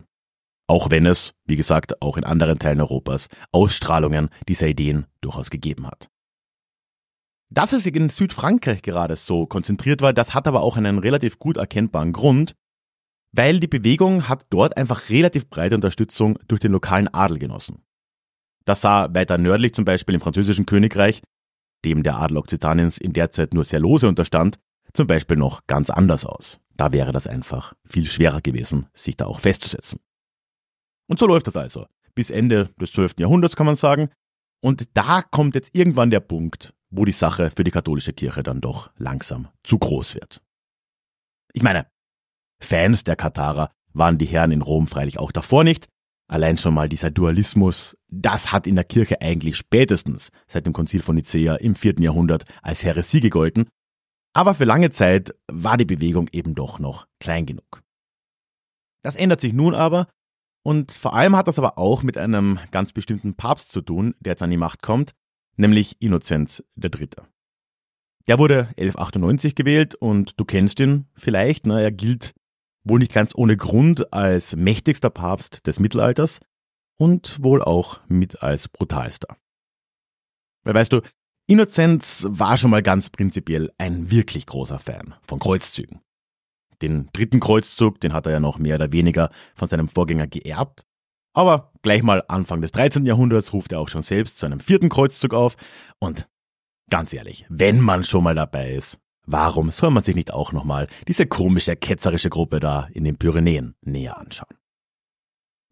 Auch 0.67 0.89
wenn 0.89 1.05
es, 1.05 1.33
wie 1.45 1.55
gesagt, 1.55 2.01
auch 2.01 2.17
in 2.17 2.23
anderen 2.23 2.59
Teilen 2.59 2.81
Europas 2.81 3.27
Ausstrahlungen 3.51 4.29
dieser 4.47 4.67
Ideen 4.67 5.05
durchaus 5.21 5.49
gegeben 5.49 5.87
hat. 5.87 6.09
Dass 7.51 7.73
es 7.73 7.85
in 7.87 8.09
Südfrankreich 8.09 8.83
gerade 8.83 9.15
so 9.15 9.47
konzentriert 9.47 10.01
war, 10.01 10.13
das 10.13 10.35
hat 10.35 10.47
aber 10.47 10.61
auch 10.61 10.77
einen 10.77 10.99
relativ 10.99 11.39
gut 11.39 11.57
erkennbaren 11.57 12.13
Grund, 12.13 12.55
weil 13.31 13.59
die 13.59 13.67
Bewegung 13.67 14.27
hat 14.27 14.45
dort 14.49 14.77
einfach 14.77 15.09
relativ 15.09 15.49
breite 15.49 15.75
Unterstützung 15.75 16.37
durch 16.47 16.59
den 16.59 16.71
lokalen 16.71 17.07
Adel 17.07 17.39
genossen. 17.39 17.83
Das 18.65 18.81
sah 18.81 19.13
weiter 19.13 19.37
nördlich 19.37 19.73
zum 19.73 19.85
Beispiel 19.85 20.15
im 20.15 20.21
französischen 20.21 20.65
Königreich, 20.65 21.21
dem 21.85 22.03
der 22.03 22.17
Adel 22.17 22.37
Okzitaniens 22.37 22.97
in 22.97 23.13
der 23.13 23.31
Zeit 23.31 23.53
nur 23.53 23.65
sehr 23.65 23.79
lose 23.79 24.07
unterstand, 24.07 24.59
zum 24.93 25.07
Beispiel 25.07 25.37
noch 25.37 25.65
ganz 25.67 25.89
anders 25.89 26.25
aus. 26.25 26.59
Da 26.75 26.91
wäre 26.91 27.11
das 27.11 27.27
einfach 27.27 27.73
viel 27.85 28.05
schwerer 28.05 28.41
gewesen, 28.41 28.87
sich 28.93 29.17
da 29.17 29.25
auch 29.25 29.39
festzusetzen. 29.39 29.99
Und 31.07 31.19
so 31.19 31.27
läuft 31.27 31.47
das 31.47 31.57
also. 31.57 31.87
Bis 32.15 32.29
Ende 32.31 32.69
des 32.79 32.91
12. 32.91 33.15
Jahrhunderts 33.19 33.55
kann 33.55 33.65
man 33.65 33.75
sagen. 33.75 34.09
Und 34.61 34.97
da 34.97 35.21
kommt 35.21 35.55
jetzt 35.55 35.75
irgendwann 35.75 36.09
der 36.09 36.19
Punkt, 36.19 36.73
wo 36.89 37.05
die 37.05 37.11
Sache 37.11 37.51
für 37.51 37.63
die 37.63 37.71
katholische 37.71 38.13
Kirche 38.13 38.43
dann 38.43 38.61
doch 38.61 38.91
langsam 38.97 39.47
zu 39.63 39.77
groß 39.77 40.15
wird. 40.15 40.41
Ich 41.53 41.63
meine, 41.63 41.87
Fans 42.61 43.03
der 43.03 43.15
Katharer 43.15 43.71
waren 43.93 44.17
die 44.17 44.25
Herren 44.25 44.51
in 44.51 44.61
Rom 44.61 44.87
freilich 44.87 45.19
auch 45.19 45.31
davor 45.31 45.63
nicht. 45.63 45.87
Allein 46.27 46.57
schon 46.57 46.75
mal 46.75 46.89
dieser 46.89 47.09
Dualismus, 47.09 47.97
das 48.07 48.51
hat 48.51 48.67
in 48.67 48.75
der 48.75 48.83
Kirche 48.83 49.21
eigentlich 49.21 49.57
spätestens 49.57 50.29
seit 50.47 50.65
dem 50.65 50.73
Konzil 50.73 51.01
von 51.01 51.15
Nicea 51.15 51.55
im 51.55 51.73
vierten 51.75 52.03
Jahrhundert 52.03 52.45
als 52.61 52.83
Heresie 52.83 53.19
gegolten. 53.19 53.67
Aber 54.33 54.53
für 54.53 54.65
lange 54.65 54.91
Zeit 54.91 55.33
war 55.51 55.75
die 55.77 55.85
Bewegung 55.85 56.29
eben 56.31 56.53
doch 56.53 56.77
noch 56.77 57.07
klein 57.19 57.47
genug. 57.47 57.81
Das 59.01 59.15
ändert 59.15 59.41
sich 59.41 59.53
nun 59.53 59.73
aber 59.73 60.07
und 60.63 60.91
vor 60.91 61.13
allem 61.15 61.35
hat 61.35 61.47
das 61.47 61.57
aber 61.57 61.77
auch 61.77 62.03
mit 62.03 62.17
einem 62.17 62.59
ganz 62.71 62.91
bestimmten 62.93 63.33
Papst 63.33 63.71
zu 63.71 63.81
tun, 63.81 64.13
der 64.19 64.33
jetzt 64.33 64.43
an 64.43 64.51
die 64.51 64.57
Macht 64.57 64.81
kommt, 64.83 65.13
nämlich 65.55 65.95
Innozenz 65.99 66.63
III. 66.81 67.09
Der 68.27 68.37
wurde 68.37 68.67
1198 68.77 69.55
gewählt 69.55 69.95
und 69.95 70.39
du 70.39 70.45
kennst 70.45 70.79
ihn 70.79 71.07
vielleicht, 71.15 71.65
ne? 71.65 71.81
er 71.81 71.91
gilt 71.91 72.35
wohl 72.89 72.99
nicht 72.99 73.13
ganz 73.13 73.33
ohne 73.35 73.55
Grund 73.55 74.11
als 74.13 74.55
mächtigster 74.55 75.09
Papst 75.09 75.67
des 75.67 75.79
Mittelalters 75.79 76.39
und 76.97 77.43
wohl 77.43 77.63
auch 77.63 77.99
mit 78.07 78.43
als 78.43 78.67
brutalster. 78.67 79.37
Weil 80.63 80.73
weißt 80.73 80.91
du, 80.93 81.01
Innozenz 81.47 82.27
war 82.29 82.57
schon 82.57 82.69
mal 82.69 82.83
ganz 82.83 83.09
prinzipiell 83.09 83.71
ein 83.77 84.11
wirklich 84.11 84.45
großer 84.45 84.77
Fan 84.77 85.15
von 85.23 85.39
Kreuzzügen. 85.39 86.01
Den 86.81 87.09
dritten 87.11 87.39
Kreuzzug, 87.39 87.99
den 87.99 88.13
hat 88.13 88.25
er 88.25 88.33
ja 88.33 88.39
noch 88.39 88.59
mehr 88.59 88.75
oder 88.75 88.91
weniger 88.91 89.31
von 89.55 89.67
seinem 89.67 89.87
Vorgänger 89.87 90.27
geerbt. 90.27 90.85
Aber 91.33 91.71
gleich 91.81 92.03
mal 92.03 92.23
Anfang 92.27 92.61
des 92.61 92.71
13. 92.71 93.05
Jahrhunderts 93.05 93.53
ruft 93.53 93.71
er 93.71 93.79
auch 93.79 93.89
schon 93.89 94.01
selbst 94.01 94.37
zu 94.37 94.45
einem 94.45 94.59
vierten 94.59 94.89
Kreuzzug 94.89 95.33
auf. 95.33 95.55
Und 95.99 96.29
ganz 96.89 97.13
ehrlich, 97.13 97.45
wenn 97.49 97.79
man 97.79 98.03
schon 98.03 98.23
mal 98.23 98.35
dabei 98.35 98.73
ist, 98.73 98.99
Warum 99.31 99.69
soll 99.69 99.91
man 99.91 100.01
sich 100.01 100.15
nicht 100.15 100.33
auch 100.33 100.53
nochmal 100.53 100.87
diese 101.07 101.27
komische, 101.27 101.75
ketzerische 101.75 102.31
Gruppe 102.31 102.59
da 102.59 102.87
in 102.93 103.03
den 103.03 103.15
Pyrenäen 103.15 103.75
näher 103.81 104.17
anschauen? 104.17 104.57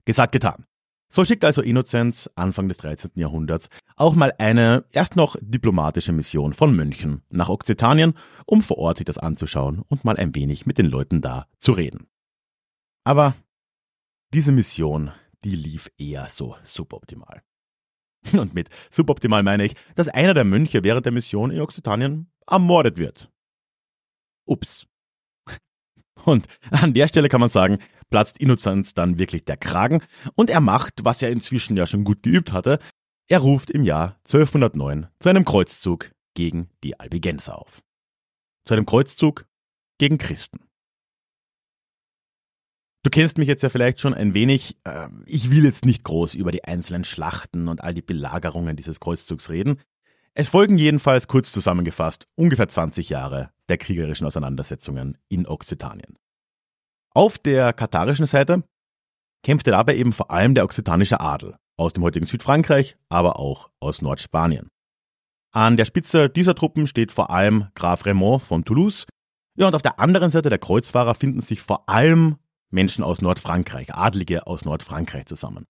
Gesagt, 0.05 0.33
getan. 0.33 0.67
So 1.09 1.25
schickt 1.25 1.43
also 1.43 1.63
Innozenz 1.63 2.29
Anfang 2.35 2.67
des 2.67 2.77
13. 2.77 3.13
Jahrhunderts 3.15 3.69
auch 3.95 4.13
mal 4.13 4.31
eine 4.37 4.85
erst 4.91 5.15
noch 5.15 5.35
diplomatische 5.41 6.11
Mission 6.11 6.53
von 6.53 6.75
München 6.75 7.23
nach 7.29 7.49
Okzitanien, 7.49 8.13
um 8.45 8.61
vor 8.61 8.77
Ort 8.77 8.99
sich 8.99 9.05
das 9.05 9.17
anzuschauen 9.17 9.81
und 9.87 10.05
mal 10.05 10.17
ein 10.17 10.35
wenig 10.35 10.67
mit 10.67 10.77
den 10.77 10.85
Leuten 10.85 11.21
da 11.21 11.47
zu 11.57 11.71
reden. 11.71 12.05
Aber 13.05 13.33
diese 14.35 14.51
Mission, 14.51 15.09
die 15.43 15.55
lief 15.55 15.89
eher 15.97 16.27
so 16.27 16.55
suboptimal. 16.61 17.41
Und 18.33 18.53
mit 18.53 18.69
suboptimal 18.91 19.41
meine 19.41 19.65
ich, 19.65 19.73
dass 19.95 20.09
einer 20.09 20.35
der 20.35 20.43
Mönche 20.43 20.83
während 20.83 21.05
der 21.07 21.13
Mission 21.13 21.49
in 21.49 21.61
Okzitanien 21.61 22.29
ermordet 22.45 22.97
wird. 22.97 23.31
Ups. 24.47 24.87
Und 26.25 26.47
an 26.71 26.93
der 26.93 27.07
Stelle 27.07 27.29
kann 27.29 27.39
man 27.39 27.49
sagen, 27.49 27.79
platzt 28.09 28.37
Innozenz 28.37 28.93
dann 28.93 29.19
wirklich 29.19 29.45
der 29.45 29.57
Kragen 29.57 30.01
und 30.35 30.49
er 30.49 30.61
macht, 30.61 31.03
was 31.03 31.21
er 31.21 31.29
inzwischen 31.29 31.77
ja 31.77 31.85
schon 31.85 32.03
gut 32.03 32.23
geübt 32.23 32.51
hatte, 32.51 32.79
er 33.29 33.39
ruft 33.39 33.71
im 33.71 33.83
Jahr 33.83 34.17
1209 34.25 35.07
zu 35.19 35.29
einem 35.29 35.45
Kreuzzug 35.45 36.11
gegen 36.33 36.69
die 36.83 36.99
Albigenser 36.99 37.57
auf. 37.57 37.81
Zu 38.65 38.73
einem 38.73 38.85
Kreuzzug 38.85 39.45
gegen 39.97 40.17
Christen. 40.17 40.59
Du 43.03 43.09
kennst 43.09 43.37
mich 43.37 43.47
jetzt 43.47 43.63
ja 43.63 43.69
vielleicht 43.69 44.01
schon 44.01 44.13
ein 44.13 44.33
wenig. 44.33 44.77
Ähm, 44.85 45.23
ich 45.25 45.49
will 45.49 45.63
jetzt 45.63 45.85
nicht 45.85 46.03
groß 46.03 46.35
über 46.35 46.51
die 46.51 46.65
einzelnen 46.65 47.05
Schlachten 47.05 47.67
und 47.69 47.81
all 47.81 47.93
die 47.93 48.01
Belagerungen 48.01 48.75
dieses 48.75 48.99
Kreuzzugs 48.99 49.49
reden. 49.49 49.79
Es 50.33 50.49
folgen 50.49 50.77
jedenfalls 50.77 51.27
kurz 51.27 51.51
zusammengefasst 51.51 52.27
ungefähr 52.35 52.67
20 52.67 53.09
Jahre 53.09 53.49
der 53.69 53.77
kriegerischen 53.77 54.27
Auseinandersetzungen 54.27 55.17
in 55.29 55.47
Okzitanien. 55.47 56.17
Auf 57.13 57.37
der 57.37 57.73
katharischen 57.73 58.25
Seite 58.25 58.63
kämpfte 59.43 59.71
dabei 59.71 59.95
eben 59.95 60.13
vor 60.13 60.31
allem 60.31 60.53
der 60.53 60.63
okzitanische 60.63 61.19
Adel 61.19 61.55
aus 61.77 61.93
dem 61.93 62.03
heutigen 62.03 62.25
Südfrankreich, 62.25 62.97
aber 63.09 63.39
auch 63.39 63.69
aus 63.79 64.01
Nordspanien. 64.01 64.69
An 65.53 65.77
der 65.77 65.85
Spitze 65.85 66.29
dieser 66.29 66.55
Truppen 66.55 66.87
steht 66.87 67.11
vor 67.11 67.29
allem 67.29 67.67
Graf 67.73 68.05
Raymond 68.05 68.43
von 68.43 68.65
Toulouse. 68.65 69.05
Ja, 69.55 69.67
und 69.67 69.75
auf 69.75 69.81
der 69.81 69.99
anderen 69.99 70.29
Seite 70.29 70.49
der 70.49 70.59
Kreuzfahrer 70.59 71.15
finden 71.15 71.41
sich 71.41 71.61
vor 71.61 71.89
allem 71.89 72.37
Menschen 72.69 73.03
aus 73.03 73.21
Nordfrankreich, 73.21 73.95
Adlige 73.95 74.45
aus 74.45 74.65
Nordfrankreich 74.65 75.25
zusammen. 75.25 75.65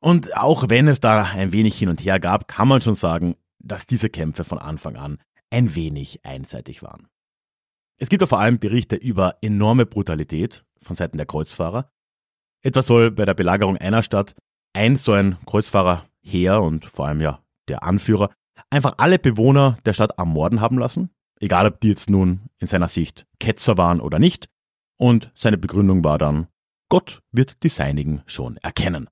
Und 0.00 0.36
auch 0.36 0.68
wenn 0.68 0.88
es 0.88 1.00
da 1.00 1.24
ein 1.24 1.52
wenig 1.52 1.78
hin 1.78 1.88
und 1.88 2.00
her 2.00 2.18
gab, 2.20 2.48
kann 2.48 2.68
man 2.68 2.80
schon 2.80 2.94
sagen, 2.94 3.36
dass 3.58 3.86
diese 3.86 4.08
Kämpfe 4.08 4.44
von 4.44 4.58
Anfang 4.58 4.96
an 4.96 5.18
ein 5.50 5.74
wenig 5.74 6.24
einseitig 6.24 6.82
waren. 6.82 7.08
Es 7.98 8.08
gibt 8.08 8.22
ja 8.22 8.26
vor 8.26 8.38
allem 8.38 8.58
Berichte 8.58 8.96
über 8.96 9.36
enorme 9.42 9.86
Brutalität 9.86 10.64
von 10.82 10.96
Seiten 10.96 11.16
der 11.16 11.26
Kreuzfahrer. 11.26 11.90
Etwa 12.62 12.82
soll 12.82 13.10
bei 13.10 13.24
der 13.24 13.34
Belagerung 13.34 13.76
einer 13.76 14.02
Stadt 14.02 14.34
ein 14.72 14.96
so 14.96 15.12
ein 15.12 15.38
Kreuzfahrerheer 15.46 16.62
und 16.62 16.86
vor 16.86 17.06
allem 17.06 17.20
ja 17.20 17.42
der 17.68 17.82
Anführer 17.82 18.30
einfach 18.70 18.94
alle 18.98 19.18
Bewohner 19.18 19.76
der 19.84 19.92
Stadt 19.92 20.12
ermorden 20.18 20.60
haben 20.60 20.78
lassen, 20.78 21.10
egal 21.40 21.66
ob 21.66 21.80
die 21.80 21.88
jetzt 21.88 22.10
nun 22.10 22.48
in 22.58 22.66
seiner 22.66 22.88
Sicht 22.88 23.26
Ketzer 23.40 23.76
waren 23.76 24.00
oder 24.00 24.18
nicht. 24.18 24.48
Und 24.96 25.32
seine 25.36 25.58
Begründung 25.58 26.02
war 26.04 26.18
dann, 26.18 26.48
Gott 26.88 27.22
wird 27.30 27.62
die 27.62 27.68
Seinigen 27.68 28.22
schon 28.26 28.56
erkennen. 28.58 29.08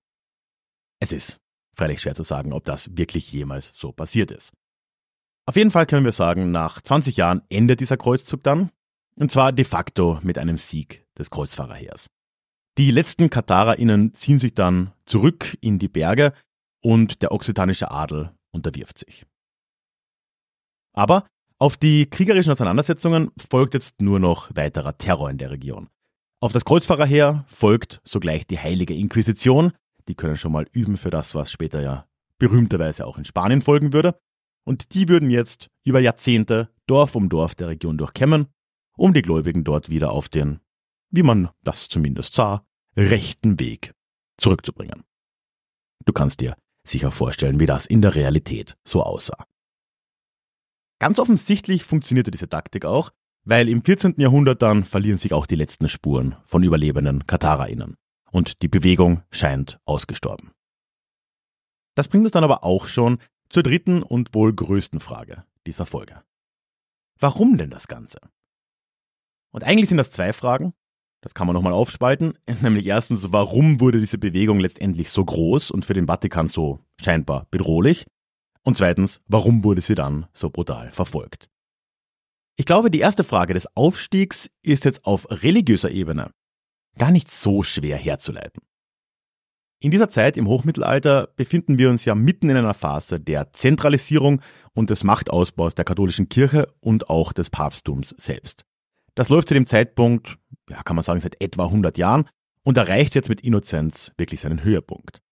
Es 1.00 1.12
ist 1.12 1.40
Freilich 1.76 2.00
schwer 2.00 2.14
zu 2.14 2.22
sagen, 2.22 2.54
ob 2.54 2.64
das 2.64 2.96
wirklich 2.96 3.30
jemals 3.30 3.70
so 3.74 3.92
passiert 3.92 4.30
ist. 4.30 4.52
Auf 5.46 5.54
jeden 5.54 5.70
Fall 5.70 5.86
können 5.86 6.04
wir 6.04 6.12
sagen, 6.12 6.50
nach 6.50 6.80
20 6.80 7.16
Jahren 7.16 7.42
endet 7.48 7.80
dieser 7.80 7.96
Kreuzzug 7.96 8.42
dann, 8.42 8.70
und 9.14 9.30
zwar 9.30 9.52
de 9.52 9.64
facto 9.64 10.18
mit 10.22 10.38
einem 10.38 10.58
Sieg 10.58 11.06
des 11.16 11.30
Kreuzfahrerheers. 11.30 12.08
Die 12.78 12.90
letzten 12.90 13.30
KatarerInnen 13.30 14.12
ziehen 14.12 14.40
sich 14.40 14.54
dann 14.54 14.92
zurück 15.06 15.56
in 15.60 15.78
die 15.78 15.88
Berge 15.88 16.32
und 16.82 17.22
der 17.22 17.32
okzitanische 17.32 17.90
Adel 17.90 18.32
unterwirft 18.50 18.98
sich. 18.98 19.24
Aber 20.92 21.26
auf 21.58 21.76
die 21.76 22.06
kriegerischen 22.06 22.52
Auseinandersetzungen 22.52 23.30
folgt 23.38 23.74
jetzt 23.74 24.02
nur 24.02 24.18
noch 24.18 24.54
weiterer 24.54 24.98
Terror 24.98 25.30
in 25.30 25.38
der 25.38 25.52
Region. 25.52 25.88
Auf 26.40 26.52
das 26.52 26.64
Kreuzfahrerheer 26.64 27.44
folgt 27.48 28.00
sogleich 28.04 28.46
die 28.46 28.58
Heilige 28.58 28.94
Inquisition. 28.94 29.72
Die 30.08 30.14
können 30.14 30.36
schon 30.36 30.52
mal 30.52 30.66
üben 30.72 30.96
für 30.96 31.10
das, 31.10 31.34
was 31.34 31.50
später 31.50 31.80
ja 31.80 32.06
berühmterweise 32.38 33.06
auch 33.06 33.16
in 33.16 33.24
Spanien 33.24 33.62
folgen 33.62 33.92
würde. 33.92 34.18
Und 34.66 34.94
die 34.94 35.08
würden 35.08 35.30
jetzt 35.30 35.70
über 35.84 36.00
Jahrzehnte 36.00 36.70
Dorf 36.86 37.14
um 37.14 37.28
Dorf 37.28 37.54
der 37.54 37.68
Region 37.68 37.98
durchkämmen, 37.98 38.48
um 38.96 39.14
die 39.14 39.22
Gläubigen 39.22 39.62
dort 39.62 39.88
wieder 39.88 40.10
auf 40.10 40.28
den, 40.28 40.58
wie 41.10 41.22
man 41.22 41.50
das 41.62 41.88
zumindest 41.88 42.34
sah, 42.34 42.66
rechten 42.96 43.60
Weg 43.60 43.94
zurückzubringen. 44.38 45.04
Du 46.04 46.12
kannst 46.12 46.40
dir 46.40 46.56
sicher 46.84 47.12
vorstellen, 47.12 47.60
wie 47.60 47.66
das 47.66 47.86
in 47.86 48.02
der 48.02 48.14
Realität 48.14 48.76
so 48.84 49.02
aussah. 49.02 49.46
Ganz 50.98 51.18
offensichtlich 51.18 51.84
funktionierte 51.84 52.30
diese 52.30 52.48
Taktik 52.48 52.84
auch, 52.84 53.12
weil 53.44 53.68
im 53.68 53.84
14. 53.84 54.14
Jahrhundert 54.16 54.62
dann 54.62 54.82
verlieren 54.82 55.18
sich 55.18 55.32
auch 55.32 55.46
die 55.46 55.56
letzten 55.56 55.88
Spuren 55.88 56.36
von 56.44 56.64
überlebenden 56.64 57.26
KatarerInnen 57.26 57.96
und 58.32 58.62
die 58.62 58.68
Bewegung 58.68 59.22
scheint 59.30 59.78
ausgestorben. 59.84 60.50
Das 61.94 62.08
bringt 62.08 62.24
uns 62.24 62.32
dann 62.32 62.44
aber 62.44 62.64
auch 62.64 62.86
schon 62.86 63.18
zur 63.48 63.62
dritten 63.62 64.02
und 64.02 64.34
wohl 64.34 64.52
größten 64.52 65.00
Frage 65.00 65.44
dieser 65.66 65.86
Folge. 65.86 66.22
Warum 67.18 67.56
denn 67.58 67.70
das 67.70 67.88
Ganze? 67.88 68.20
Und 69.50 69.64
eigentlich 69.64 69.88
sind 69.88 69.98
das 69.98 70.10
zwei 70.10 70.32
Fragen. 70.32 70.74
Das 71.22 71.34
kann 71.34 71.46
man 71.46 71.54
nochmal 71.54 71.72
aufspalten. 71.72 72.38
Nämlich 72.60 72.86
erstens, 72.86 73.32
warum 73.32 73.80
wurde 73.80 74.00
diese 74.00 74.18
Bewegung 74.18 74.60
letztendlich 74.60 75.10
so 75.10 75.24
groß 75.24 75.70
und 75.70 75.84
für 75.84 75.94
den 75.94 76.06
Vatikan 76.06 76.48
so 76.48 76.80
scheinbar 77.00 77.46
bedrohlich? 77.50 78.06
Und 78.62 78.76
zweitens, 78.76 79.20
warum 79.26 79.64
wurde 79.64 79.80
sie 79.80 79.94
dann 79.94 80.26
so 80.32 80.50
brutal 80.50 80.90
verfolgt? 80.92 81.48
Ich 82.56 82.66
glaube, 82.66 82.90
die 82.90 83.00
erste 83.00 83.22
Frage 83.22 83.54
des 83.54 83.66
Aufstiegs 83.76 84.50
ist 84.62 84.84
jetzt 84.84 85.04
auf 85.04 85.26
religiöser 85.30 85.90
Ebene 85.90 86.30
gar 86.98 87.10
nicht 87.10 87.30
so 87.30 87.62
schwer 87.62 87.96
herzuleiten. 87.96 88.62
In 89.78 89.90
dieser 89.90 90.08
Zeit 90.08 90.36
im 90.36 90.48
Hochmittelalter 90.48 91.28
befinden 91.36 91.78
wir 91.78 91.90
uns 91.90 92.04
ja 92.06 92.14
mitten 92.14 92.48
in 92.48 92.56
einer 92.56 92.74
Phase 92.74 93.20
der 93.20 93.52
Zentralisierung 93.52 94.40
und 94.72 94.88
des 94.88 95.04
Machtausbaus 95.04 95.74
der 95.74 95.84
katholischen 95.84 96.28
Kirche 96.30 96.72
und 96.80 97.10
auch 97.10 97.32
des 97.32 97.50
Papsttums 97.50 98.14
selbst. 98.16 98.64
Das 99.14 99.28
läuft 99.28 99.48
zu 99.48 99.54
dem 99.54 99.66
Zeitpunkt, 99.66 100.38
ja, 100.70 100.82
kann 100.82 100.96
man 100.96 101.02
sagen, 101.02 101.20
seit 101.20 101.40
etwa 101.42 101.64
100 101.64 101.98
Jahren 101.98 102.28
und 102.62 102.78
erreicht 102.78 103.14
jetzt 103.14 103.28
mit 103.28 103.42
Innozenz 103.42 104.12
wirklich 104.16 104.40
seinen 104.40 104.64
Höhepunkt. 104.64 105.22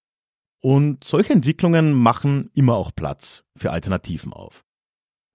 Und 0.60 1.04
solche 1.04 1.32
Entwicklungen 1.32 1.92
machen 1.92 2.50
immer 2.54 2.76
auch 2.76 2.90
Platz 2.94 3.44
für 3.56 3.70
Alternativen 3.70 4.32
auf. 4.32 4.64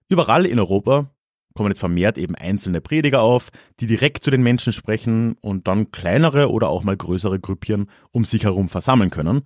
Überall 0.08 0.46
in 0.46 0.58
Europa 0.58 1.14
kommen 1.54 1.70
jetzt 1.70 1.80
vermehrt 1.80 2.18
eben 2.18 2.34
einzelne 2.34 2.80
Prediger 2.80 3.22
auf, 3.22 3.50
die 3.80 3.86
direkt 3.86 4.24
zu 4.24 4.30
den 4.30 4.42
Menschen 4.42 4.72
sprechen 4.72 5.34
und 5.40 5.66
dann 5.66 5.90
kleinere 5.90 6.50
oder 6.50 6.68
auch 6.68 6.82
mal 6.82 6.96
größere 6.96 7.40
Gruppieren 7.40 7.88
um 8.12 8.24
sich 8.24 8.44
herum 8.44 8.68
versammeln 8.68 9.10
können. 9.10 9.42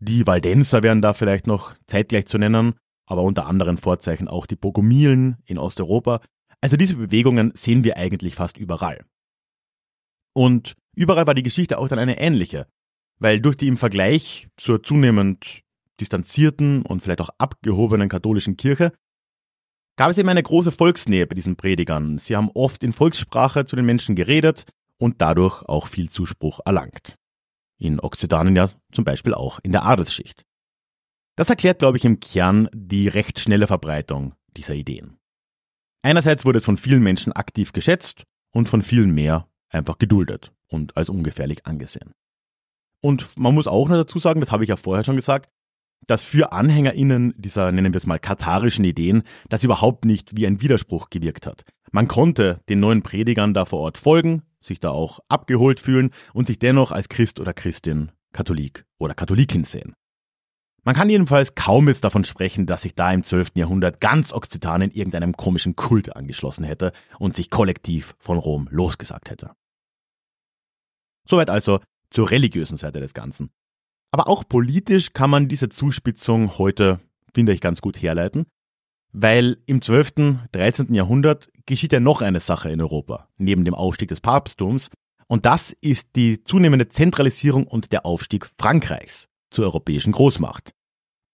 Die 0.00 0.26
Waldenser 0.26 0.82
wären 0.82 1.02
da 1.02 1.12
vielleicht 1.12 1.46
noch 1.46 1.74
zeitgleich 1.86 2.26
zu 2.26 2.38
nennen, 2.38 2.74
aber 3.06 3.22
unter 3.22 3.46
anderen 3.46 3.78
Vorzeichen 3.78 4.28
auch 4.28 4.46
die 4.46 4.56
Bogomilen 4.56 5.38
in 5.44 5.58
Osteuropa. 5.58 6.20
Also 6.60 6.76
diese 6.76 6.96
Bewegungen 6.96 7.52
sehen 7.54 7.84
wir 7.84 7.96
eigentlich 7.96 8.34
fast 8.34 8.58
überall. 8.58 9.04
Und 10.34 10.74
überall 10.94 11.26
war 11.26 11.34
die 11.34 11.42
Geschichte 11.42 11.78
auch 11.78 11.88
dann 11.88 11.98
eine 11.98 12.20
ähnliche 12.20 12.66
weil 13.18 13.40
durch 13.40 13.56
die 13.56 13.68
im 13.68 13.76
Vergleich 13.76 14.48
zur 14.56 14.82
zunehmend 14.82 15.62
distanzierten 16.00 16.82
und 16.82 17.02
vielleicht 17.02 17.20
auch 17.20 17.30
abgehobenen 17.38 18.08
katholischen 18.08 18.56
Kirche 18.56 18.92
gab 19.98 20.12
es 20.12 20.18
eben 20.18 20.28
eine 20.28 20.42
große 20.42 20.70
Volksnähe 20.70 21.26
bei 21.26 21.34
diesen 21.34 21.56
Predigern. 21.56 22.18
Sie 22.18 22.36
haben 22.36 22.50
oft 22.54 22.84
in 22.84 22.92
Volkssprache 22.92 23.64
zu 23.64 23.74
den 23.74 23.84
Menschen 23.84 24.14
geredet 24.14 24.64
und 24.96 25.20
dadurch 25.20 25.62
auch 25.62 25.88
viel 25.88 26.08
Zuspruch 26.08 26.60
erlangt. 26.64 27.16
In 27.78 28.00
Okzitanien 28.00 28.56
ja 28.56 28.70
zum 28.92 29.04
Beispiel 29.04 29.34
auch 29.34 29.58
in 29.62 29.72
der 29.72 29.84
Adelsschicht. 29.84 30.44
Das 31.36 31.50
erklärt, 31.50 31.80
glaube 31.80 31.98
ich, 31.98 32.04
im 32.04 32.20
Kern 32.20 32.68
die 32.72 33.08
recht 33.08 33.40
schnelle 33.40 33.66
Verbreitung 33.66 34.34
dieser 34.56 34.74
Ideen. 34.74 35.18
Einerseits 36.02 36.44
wurde 36.44 36.58
es 36.58 36.64
von 36.64 36.76
vielen 36.76 37.02
Menschen 37.02 37.32
aktiv 37.32 37.72
geschätzt 37.72 38.22
und 38.52 38.68
von 38.68 38.82
vielen 38.82 39.10
mehr 39.10 39.48
einfach 39.68 39.98
geduldet 39.98 40.52
und 40.68 40.96
als 40.96 41.10
ungefährlich 41.10 41.66
angesehen. 41.66 42.12
Und 43.00 43.36
man 43.36 43.54
muss 43.54 43.66
auch 43.66 43.88
noch 43.88 43.96
dazu 43.96 44.20
sagen, 44.20 44.40
das 44.40 44.52
habe 44.52 44.62
ich 44.62 44.70
ja 44.70 44.76
vorher 44.76 45.04
schon 45.04 45.16
gesagt, 45.16 45.50
dass 46.08 46.24
für 46.24 46.52
AnhängerInnen 46.52 47.34
dieser, 47.36 47.70
nennen 47.70 47.92
wir 47.92 47.98
es 47.98 48.06
mal, 48.06 48.18
katarischen 48.18 48.84
Ideen, 48.84 49.22
das 49.48 49.62
überhaupt 49.62 50.04
nicht 50.04 50.36
wie 50.36 50.46
ein 50.46 50.60
Widerspruch 50.60 51.10
gewirkt 51.10 51.46
hat. 51.46 51.62
Man 51.92 52.08
konnte 52.08 52.60
den 52.68 52.80
neuen 52.80 53.02
Predigern 53.02 53.54
da 53.54 53.64
vor 53.64 53.80
Ort 53.80 53.98
folgen, 53.98 54.42
sich 54.58 54.80
da 54.80 54.90
auch 54.90 55.20
abgeholt 55.28 55.78
fühlen 55.78 56.10
und 56.32 56.48
sich 56.48 56.58
dennoch 56.58 56.90
als 56.90 57.08
Christ 57.08 57.38
oder 57.38 57.54
Christin, 57.54 58.10
Katholik 58.32 58.84
oder 58.98 59.14
Katholikin 59.14 59.64
sehen. 59.64 59.94
Man 60.84 60.94
kann 60.94 61.10
jedenfalls 61.10 61.54
kaum 61.54 61.88
jetzt 61.88 62.04
davon 62.04 62.24
sprechen, 62.24 62.64
dass 62.64 62.82
sich 62.82 62.94
da 62.94 63.12
im 63.12 63.22
12. 63.22 63.50
Jahrhundert 63.56 64.00
ganz 64.00 64.32
Okzitanien 64.32 64.90
irgendeinem 64.90 65.36
komischen 65.36 65.76
Kult 65.76 66.16
angeschlossen 66.16 66.64
hätte 66.64 66.92
und 67.18 67.36
sich 67.36 67.50
kollektiv 67.50 68.14
von 68.18 68.38
Rom 68.38 68.68
losgesagt 68.70 69.30
hätte. 69.30 69.50
Soweit 71.28 71.50
also 71.50 71.80
zur 72.10 72.30
religiösen 72.30 72.78
Seite 72.78 73.00
des 73.00 73.12
Ganzen. 73.12 73.50
Aber 74.10 74.28
auch 74.28 74.44
politisch 74.48 75.12
kann 75.12 75.30
man 75.30 75.48
diese 75.48 75.68
Zuspitzung 75.68 76.58
heute, 76.58 77.00
finde 77.34 77.52
ich, 77.52 77.60
ganz 77.60 77.80
gut 77.80 78.00
herleiten, 78.00 78.46
weil 79.12 79.58
im 79.66 79.82
12., 79.82 80.48
13. 80.52 80.94
Jahrhundert 80.94 81.50
geschieht 81.66 81.92
ja 81.92 82.00
noch 82.00 82.22
eine 82.22 82.40
Sache 82.40 82.70
in 82.70 82.80
Europa, 82.80 83.28
neben 83.36 83.64
dem 83.64 83.74
Aufstieg 83.74 84.08
des 84.08 84.20
Papsttums, 84.20 84.90
und 85.28 85.44
das 85.44 85.76
ist 85.82 86.16
die 86.16 86.42
zunehmende 86.42 86.88
Zentralisierung 86.88 87.66
und 87.66 87.92
der 87.92 88.06
Aufstieg 88.06 88.50
Frankreichs 88.58 89.28
zur 89.50 89.66
europäischen 89.66 90.12
Großmacht. 90.12 90.72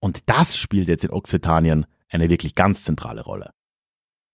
Und 0.00 0.28
das 0.28 0.58
spielt 0.58 0.88
jetzt 0.88 1.04
in 1.04 1.12
Okzitanien 1.12 1.86
eine 2.08 2.28
wirklich 2.28 2.56
ganz 2.56 2.82
zentrale 2.82 3.22
Rolle. 3.22 3.52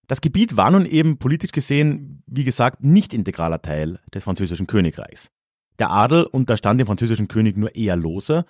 Das 0.09 0.20
Gebiet 0.20 0.57
war 0.57 0.70
nun 0.70 0.87
eben 0.87 1.18
politisch 1.18 1.53
gesehen, 1.53 2.22
wie 2.26 2.44
gesagt, 2.44 2.83
nicht 2.83 3.14
integraler 3.14 3.62
Teil 3.62 4.00
des 4.12 4.24
französischen 4.24 4.66
Königreichs. 4.66 5.31
Der 5.80 5.90
Adel 5.90 6.24
unterstand 6.24 6.78
dem 6.78 6.86
französischen 6.86 7.26
König 7.26 7.56
nur 7.56 7.74
eher 7.74 7.96
lose 7.96 8.44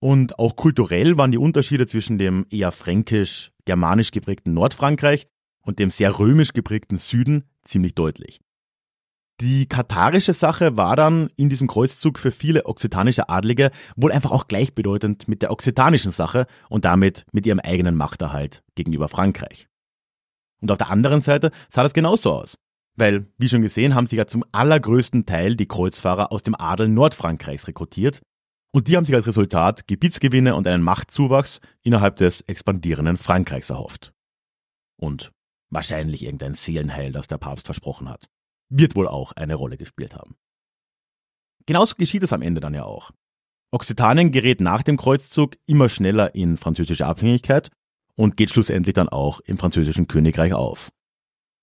und 0.00 0.38
auch 0.38 0.56
kulturell 0.56 1.18
waren 1.18 1.30
die 1.30 1.38
Unterschiede 1.38 1.86
zwischen 1.86 2.16
dem 2.16 2.46
eher 2.50 2.72
fränkisch-germanisch 2.72 4.10
geprägten 4.10 4.54
Nordfrankreich 4.54 5.28
und 5.62 5.78
dem 5.78 5.90
sehr 5.90 6.18
römisch 6.18 6.54
geprägten 6.54 6.96
Süden 6.96 7.44
ziemlich 7.64 7.94
deutlich. 7.94 8.40
Die 9.42 9.66
katarische 9.66 10.32
Sache 10.32 10.78
war 10.78 10.96
dann 10.96 11.30
in 11.36 11.50
diesem 11.50 11.66
Kreuzzug 11.66 12.18
für 12.18 12.30
viele 12.30 12.64
okzitanische 12.64 13.28
Adlige 13.28 13.70
wohl 13.96 14.12
einfach 14.12 14.32
auch 14.32 14.48
gleichbedeutend 14.48 15.28
mit 15.28 15.42
der 15.42 15.50
okzitanischen 15.50 16.12
Sache 16.12 16.46
und 16.70 16.86
damit 16.86 17.26
mit 17.32 17.46
ihrem 17.46 17.60
eigenen 17.60 17.94
Machterhalt 17.94 18.62
gegenüber 18.74 19.08
Frankreich. 19.08 19.68
Und 20.62 20.70
auf 20.70 20.78
der 20.78 20.90
anderen 20.90 21.20
Seite 21.20 21.52
sah 21.68 21.82
das 21.82 21.94
genauso 21.94 22.32
aus. 22.32 22.58
Weil, 23.00 23.26
wie 23.38 23.48
schon 23.48 23.62
gesehen, 23.62 23.94
haben 23.94 24.06
sich 24.06 24.18
ja 24.18 24.26
zum 24.26 24.44
allergrößten 24.52 25.24
Teil 25.24 25.56
die 25.56 25.66
Kreuzfahrer 25.66 26.32
aus 26.32 26.42
dem 26.42 26.54
Adel 26.54 26.86
Nordfrankreichs 26.86 27.66
rekrutiert 27.66 28.20
und 28.72 28.88
die 28.88 28.96
haben 28.96 29.06
sich 29.06 29.14
als 29.14 29.26
Resultat 29.26 29.88
Gebietsgewinne 29.88 30.54
und 30.54 30.66
einen 30.66 30.82
Machtzuwachs 30.82 31.62
innerhalb 31.82 32.16
des 32.16 32.42
expandierenden 32.42 33.16
Frankreichs 33.16 33.70
erhofft. 33.70 34.12
Und 34.98 35.32
wahrscheinlich 35.70 36.24
irgendein 36.24 36.52
Seelenheil, 36.52 37.10
das 37.10 37.26
der 37.26 37.38
Papst 37.38 37.64
versprochen 37.64 38.10
hat. 38.10 38.28
Wird 38.68 38.94
wohl 38.96 39.08
auch 39.08 39.32
eine 39.32 39.54
Rolle 39.54 39.78
gespielt 39.78 40.14
haben. 40.14 40.36
Genauso 41.64 41.94
geschieht 41.96 42.22
es 42.22 42.34
am 42.34 42.42
Ende 42.42 42.60
dann 42.60 42.74
ja 42.74 42.84
auch. 42.84 43.12
Occitanien 43.70 44.30
gerät 44.30 44.60
nach 44.60 44.82
dem 44.82 44.98
Kreuzzug 44.98 45.56
immer 45.64 45.88
schneller 45.88 46.34
in 46.34 46.58
französische 46.58 47.06
Abhängigkeit 47.06 47.70
und 48.14 48.36
geht 48.36 48.50
schlussendlich 48.50 48.92
dann 48.92 49.08
auch 49.08 49.40
im 49.40 49.56
französischen 49.56 50.06
Königreich 50.06 50.52
auf. 50.52 50.90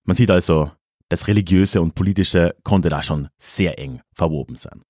Man 0.03 0.15
sieht 0.15 0.31
also, 0.31 0.71
das 1.09 1.27
Religiöse 1.27 1.81
und 1.81 1.95
Politische 1.95 2.55
konnte 2.63 2.89
da 2.89 3.01
schon 3.01 3.29
sehr 3.37 3.79
eng 3.79 4.01
verwoben 4.13 4.55
sein. 4.55 4.81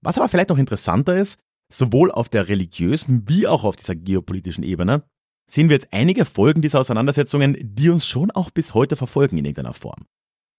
Was 0.00 0.16
aber 0.16 0.28
vielleicht 0.28 0.48
noch 0.50 0.58
interessanter 0.58 1.16
ist, 1.16 1.38
sowohl 1.70 2.10
auf 2.10 2.28
der 2.28 2.48
religiösen 2.48 3.28
wie 3.28 3.46
auch 3.46 3.64
auf 3.64 3.76
dieser 3.76 3.94
geopolitischen 3.94 4.64
Ebene, 4.64 5.04
sehen 5.50 5.68
wir 5.68 5.76
jetzt 5.76 5.92
einige 5.92 6.24
Folgen 6.24 6.62
dieser 6.62 6.80
Auseinandersetzungen, 6.80 7.56
die 7.60 7.90
uns 7.90 8.06
schon 8.06 8.30
auch 8.30 8.50
bis 8.50 8.74
heute 8.74 8.96
verfolgen 8.96 9.38
in 9.38 9.44
irgendeiner 9.44 9.74
Form. 9.74 10.06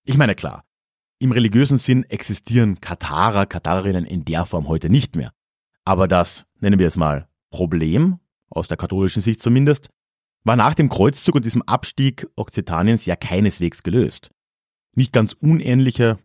Ich 0.06 0.18
meine 0.18 0.36
klar, 0.36 0.64
im 1.20 1.32
religiösen 1.32 1.78
Sinn 1.78 2.04
existieren 2.04 2.82
Katarer, 2.82 3.46
Katarerinnen 3.46 4.06
in 4.06 4.26
der 4.26 4.46
Form 4.46 4.68
heute 4.68 4.90
nicht 4.90 5.16
mehr. 5.16 5.32
Aber 5.86 6.08
das, 6.08 6.46
nennen 6.60 6.80
wir 6.80 6.88
es 6.88 6.98
mal, 6.98 7.28
Problem, 7.52 8.20
aus 8.50 8.68
der 8.68 8.78
katholischen 8.78 9.22
Sicht 9.22 9.42
zumindest, 9.42 9.90
war 10.44 10.56
nach 10.56 10.74
dem 10.74 10.90
Kreuzzug 10.90 11.36
und 11.36 11.46
diesem 11.46 11.62
Abstieg 11.64 12.28
Okzitaniens 12.36 13.06
ja 13.06 13.16
keineswegs 13.16 13.84
gelöst. 13.84 14.32
Nicht 14.96 15.14
ganz 15.14 15.34
unähnliche, 15.34 16.18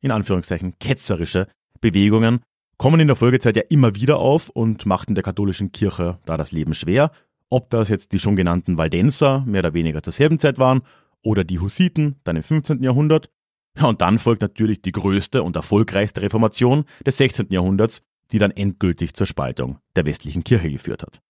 in 0.00 0.10
Anführungszeichen 0.10 0.78
ketzerische 0.78 1.48
Bewegungen 1.80 2.40
kommen 2.76 3.00
in 3.00 3.08
der 3.08 3.16
Folgezeit 3.16 3.56
ja 3.56 3.62
immer 3.68 3.94
wieder 3.94 4.18
auf 4.18 4.48
und 4.48 4.86
machten 4.86 5.14
der 5.14 5.24
katholischen 5.24 5.72
Kirche 5.72 6.18
da 6.24 6.36
das 6.36 6.52
Leben 6.52 6.74
schwer, 6.74 7.10
ob 7.50 7.70
das 7.70 7.88
jetzt 7.88 8.12
die 8.12 8.18
schon 8.18 8.36
genannten 8.36 8.78
Waldenser 8.78 9.44
mehr 9.46 9.60
oder 9.60 9.74
weniger 9.74 10.02
zur 10.02 10.12
selben 10.12 10.38
Zeit 10.38 10.58
waren 10.58 10.82
oder 11.22 11.44
die 11.44 11.58
Hussiten 11.58 12.16
dann 12.24 12.36
im 12.36 12.42
15. 12.42 12.82
Jahrhundert. 12.82 13.30
Ja, 13.76 13.86
und 13.86 14.00
dann 14.00 14.18
folgt 14.18 14.42
natürlich 14.42 14.82
die 14.82 14.92
größte 14.92 15.42
und 15.42 15.56
erfolgreichste 15.56 16.22
Reformation 16.22 16.84
des 17.04 17.18
16. 17.18 17.48
Jahrhunderts, 17.50 18.02
die 18.32 18.38
dann 18.38 18.50
endgültig 18.50 19.14
zur 19.14 19.26
Spaltung 19.26 19.78
der 19.96 20.06
westlichen 20.06 20.44
Kirche 20.44 20.70
geführt 20.70 21.02
hat. 21.02 21.20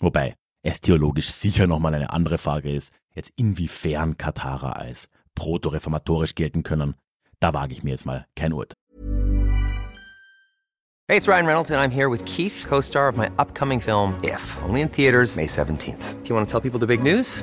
Wobei 0.00 0.34
es 0.62 0.80
theologisch 0.80 1.30
sicher 1.30 1.66
nochmal 1.66 1.94
eine 1.94 2.10
andere 2.10 2.38
Frage 2.38 2.72
ist, 2.72 2.92
jetzt 3.14 3.32
inwiefern 3.36 4.16
Katharer 4.16 4.76
als 4.76 5.08
proto-reformatorisch 5.34 6.34
gelten 6.34 6.62
können, 6.62 6.94
da 7.40 7.52
wage 7.54 7.74
ich 7.74 7.82
mir 7.82 7.90
jetzt 7.90 8.06
mal 8.06 8.26
kein 8.36 8.52
Urteil. 8.52 8.76
Hey, 11.06 11.18
it's 11.18 11.28
Ryan 11.28 11.44
Reynolds 11.46 11.70
and 11.70 11.78
I'm 11.78 11.90
here 11.90 12.08
with 12.08 12.24
Keith, 12.24 12.64
co-star 12.66 13.08
of 13.08 13.16
my 13.16 13.30
upcoming 13.38 13.78
film 13.78 14.18
If, 14.22 14.40
only 14.66 14.80
in 14.80 14.88
theaters 14.88 15.36
May 15.36 15.46
17th. 15.46 16.22
Do 16.22 16.28
you 16.30 16.34
want 16.34 16.48
to 16.48 16.50
tell 16.50 16.62
people 16.62 16.80
the 16.80 16.86
big 16.86 17.02
news? 17.02 17.42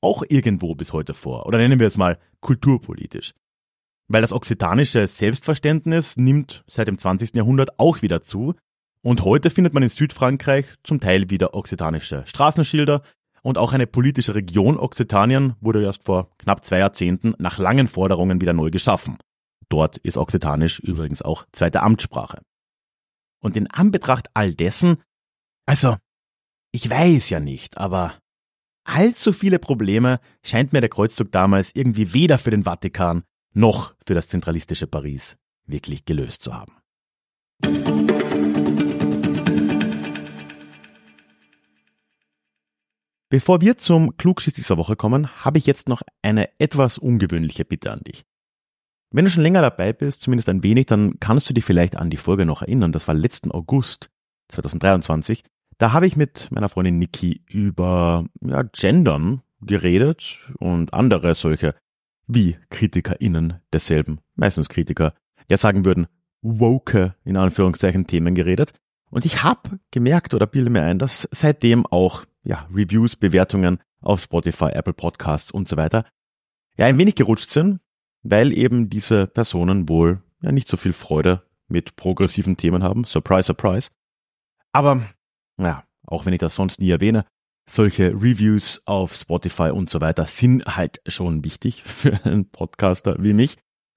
auch 0.00 0.22
irgendwo 0.28 0.74
bis 0.74 0.92
heute 0.92 1.14
vor. 1.14 1.46
Oder 1.46 1.58
nennen 1.58 1.80
wir 1.80 1.86
es 1.86 1.96
mal 1.96 2.18
kulturpolitisch. 2.40 3.34
Weil 4.08 4.22
das 4.22 4.32
okzitanische 4.32 5.06
Selbstverständnis 5.06 6.16
nimmt 6.16 6.64
seit 6.66 6.88
dem 6.88 6.98
20. 6.98 7.34
Jahrhundert 7.34 7.78
auch 7.78 8.02
wieder 8.02 8.22
zu. 8.22 8.54
Und 9.02 9.24
heute 9.24 9.50
findet 9.50 9.74
man 9.74 9.82
in 9.82 9.88
Südfrankreich 9.88 10.66
zum 10.82 11.00
Teil 11.00 11.30
wieder 11.30 11.54
okzitanische 11.54 12.24
Straßenschilder 12.26 13.02
und 13.42 13.58
auch 13.58 13.72
eine 13.72 13.86
politische 13.86 14.34
Region 14.34 14.78
Okzitanien 14.78 15.54
wurde 15.60 15.82
erst 15.82 16.04
vor 16.04 16.30
knapp 16.38 16.64
zwei 16.64 16.78
Jahrzehnten 16.78 17.34
nach 17.38 17.58
langen 17.58 17.88
Forderungen 17.88 18.40
wieder 18.40 18.52
neu 18.52 18.70
geschaffen. 18.70 19.18
Dort 19.68 19.98
ist 19.98 20.16
Okzitanisch 20.16 20.80
übrigens 20.80 21.22
auch 21.22 21.46
zweite 21.52 21.82
Amtssprache. 21.82 22.40
Und 23.40 23.56
in 23.56 23.70
Anbetracht 23.70 24.28
all 24.34 24.54
dessen, 24.54 25.02
also, 25.66 25.96
ich 26.72 26.88
weiß 26.88 27.30
ja 27.30 27.40
nicht, 27.40 27.78
aber 27.78 28.14
allzu 28.88 29.32
viele 29.32 29.58
Probleme 29.58 30.20
scheint 30.42 30.72
mir 30.72 30.80
der 30.80 30.88
Kreuzzug 30.88 31.30
damals 31.30 31.74
irgendwie 31.74 32.14
weder 32.14 32.38
für 32.38 32.50
den 32.50 32.64
Vatikan 32.64 33.22
noch 33.52 33.94
für 34.06 34.14
das 34.14 34.28
zentralistische 34.28 34.86
Paris 34.86 35.36
wirklich 35.66 36.04
gelöst 36.04 36.42
zu 36.42 36.54
haben. 36.54 36.72
Bevor 43.30 43.60
wir 43.60 43.76
zum 43.76 44.16
Klugschiss 44.16 44.54
dieser 44.54 44.78
Woche 44.78 44.96
kommen, 44.96 45.44
habe 45.44 45.58
ich 45.58 45.66
jetzt 45.66 45.88
noch 45.88 46.00
eine 46.22 46.48
etwas 46.58 46.96
ungewöhnliche 46.96 47.66
Bitte 47.66 47.92
an 47.92 48.00
dich. 48.00 48.24
Wenn 49.10 49.26
du 49.26 49.30
schon 49.30 49.42
länger 49.42 49.60
dabei 49.60 49.92
bist, 49.92 50.22
zumindest 50.22 50.48
ein 50.48 50.62
wenig, 50.62 50.86
dann 50.86 51.20
kannst 51.20 51.48
du 51.48 51.52
dich 51.52 51.64
vielleicht 51.64 51.96
an 51.96 52.08
die 52.08 52.16
Folge 52.16 52.46
noch 52.46 52.62
erinnern. 52.62 52.92
Das 52.92 53.06
war 53.06 53.14
letzten 53.14 53.52
August 53.52 54.08
2023. 54.48 55.44
Da 55.78 55.92
habe 55.92 56.06
ich 56.06 56.16
mit 56.16 56.50
meiner 56.50 56.68
Freundin 56.68 56.98
Niki 56.98 57.42
über 57.48 58.26
ja, 58.40 58.62
Gendern 58.62 59.42
geredet 59.60 60.50
und 60.58 60.92
andere 60.92 61.34
solche, 61.34 61.74
wie 62.26 62.58
KritikerInnen 62.70 63.60
desselben, 63.72 64.20
meistens 64.34 64.68
Kritiker, 64.68 65.14
ja 65.48 65.56
sagen 65.56 65.84
würden, 65.84 66.08
woke, 66.42 67.14
in 67.24 67.36
Anführungszeichen, 67.36 68.06
Themen 68.06 68.34
geredet. 68.34 68.72
Und 69.10 69.24
ich 69.24 69.42
habe 69.42 69.78
gemerkt 69.90 70.34
oder 70.34 70.46
bilde 70.46 70.70
mir 70.70 70.82
ein, 70.82 70.98
dass 70.98 71.28
seitdem 71.30 71.86
auch 71.86 72.24
ja, 72.42 72.68
Reviews, 72.72 73.16
Bewertungen 73.16 73.78
auf 74.00 74.20
Spotify, 74.20 74.70
Apple 74.72 74.92
Podcasts 74.92 75.50
und 75.50 75.68
so 75.68 75.76
weiter 75.76 76.04
ja 76.76 76.86
ein 76.86 76.98
wenig 76.98 77.16
gerutscht 77.16 77.50
sind, 77.50 77.80
weil 78.22 78.56
eben 78.56 78.88
diese 78.88 79.26
Personen 79.26 79.88
wohl 79.88 80.22
ja 80.40 80.52
nicht 80.52 80.68
so 80.68 80.76
viel 80.76 80.92
Freude 80.92 81.42
mit 81.66 81.96
progressiven 81.96 82.56
Themen 82.56 82.82
haben. 82.82 83.04
Surprise, 83.04 83.46
surprise. 83.46 83.90
Aber 84.72 85.02
ja, 85.58 85.84
auch 86.06 86.26
wenn 86.26 86.32
ich 86.32 86.38
das 86.38 86.54
sonst 86.54 86.80
nie 86.80 86.90
erwähne, 86.90 87.24
solche 87.68 88.12
Reviews 88.12 88.82
auf 88.86 89.14
Spotify 89.14 89.70
und 89.70 89.90
so 89.90 90.00
weiter 90.00 90.26
sind 90.26 90.64
halt 90.64 91.00
schon 91.06 91.44
wichtig 91.44 91.82
für 91.84 92.24
einen 92.24 92.50
Podcaster 92.50 93.16
wie 93.18 93.34
mich. 93.34 93.56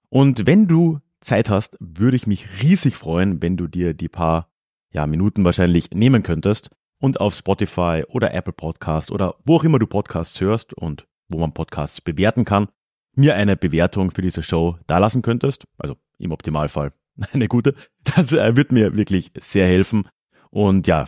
Und 0.10 0.46
wenn 0.46 0.68
du 0.68 1.00
Zeit 1.22 1.50
hast, 1.50 1.78
würde 1.80 2.18
ich 2.18 2.28
mich 2.28 2.62
riesig 2.62 2.96
freuen, 2.96 3.42
wenn 3.42 3.56
du 3.56 3.68
dir 3.68 3.94
die 3.94 4.10
paar 4.10 4.50
ja, 4.92 5.08
Minuten 5.08 5.46
wahrscheinlich 5.46 5.92
nehmen 5.92 6.24
könntest 6.24 6.70
und 7.00 7.22
auf 7.22 7.34
Spotify 7.34 8.04
oder 8.08 8.34
Apple 8.34 8.54
Podcast 8.54 9.12
oder 9.12 9.36
wo 9.46 9.56
auch 9.56 9.64
immer 9.64 9.80
du 9.80 9.88
Podcasts 9.88 10.40
hörst 10.42 10.74
und 10.74 11.08
wo 11.30 11.38
man 11.38 11.54
Podcasts 11.54 12.02
bewerten 12.02 12.44
kann, 12.44 12.68
mir 13.16 13.36
eine 13.36 13.56
Bewertung 13.56 14.12
für 14.12 14.22
diese 14.22 14.44
Show 14.44 14.78
dalassen 14.88 15.22
könntest. 15.22 15.66
Also 15.78 15.96
im 16.18 16.32
Optimalfall 16.32 16.94
eine 17.32 17.48
gute. 17.48 17.76
Das 18.04 18.34
äh, 18.34 18.56
wird 18.56 18.72
mir 18.72 18.96
wirklich 18.98 19.32
sehr 19.38 19.68
helfen. 19.68 20.08
Und 20.52 20.86
ja, 20.88 21.08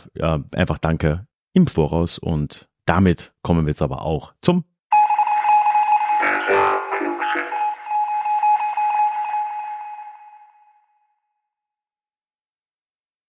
einfach 0.55 0.79
danke 0.79 1.27
im 1.53 1.67
Voraus. 1.67 2.17
Und 2.17 2.69
damit 2.85 3.33
kommen 3.43 3.65
wir 3.65 3.71
jetzt 3.71 3.81
aber 3.81 4.01
auch 4.01 4.33
zum 4.41 4.65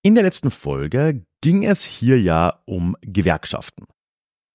In 0.06 0.14
der 0.14 0.24
letzten 0.24 0.50
Folge 0.50 1.24
ging 1.40 1.64
es 1.64 1.82
hier 1.82 2.20
ja 2.20 2.60
um 2.66 2.94
Gewerkschaften. 3.00 3.86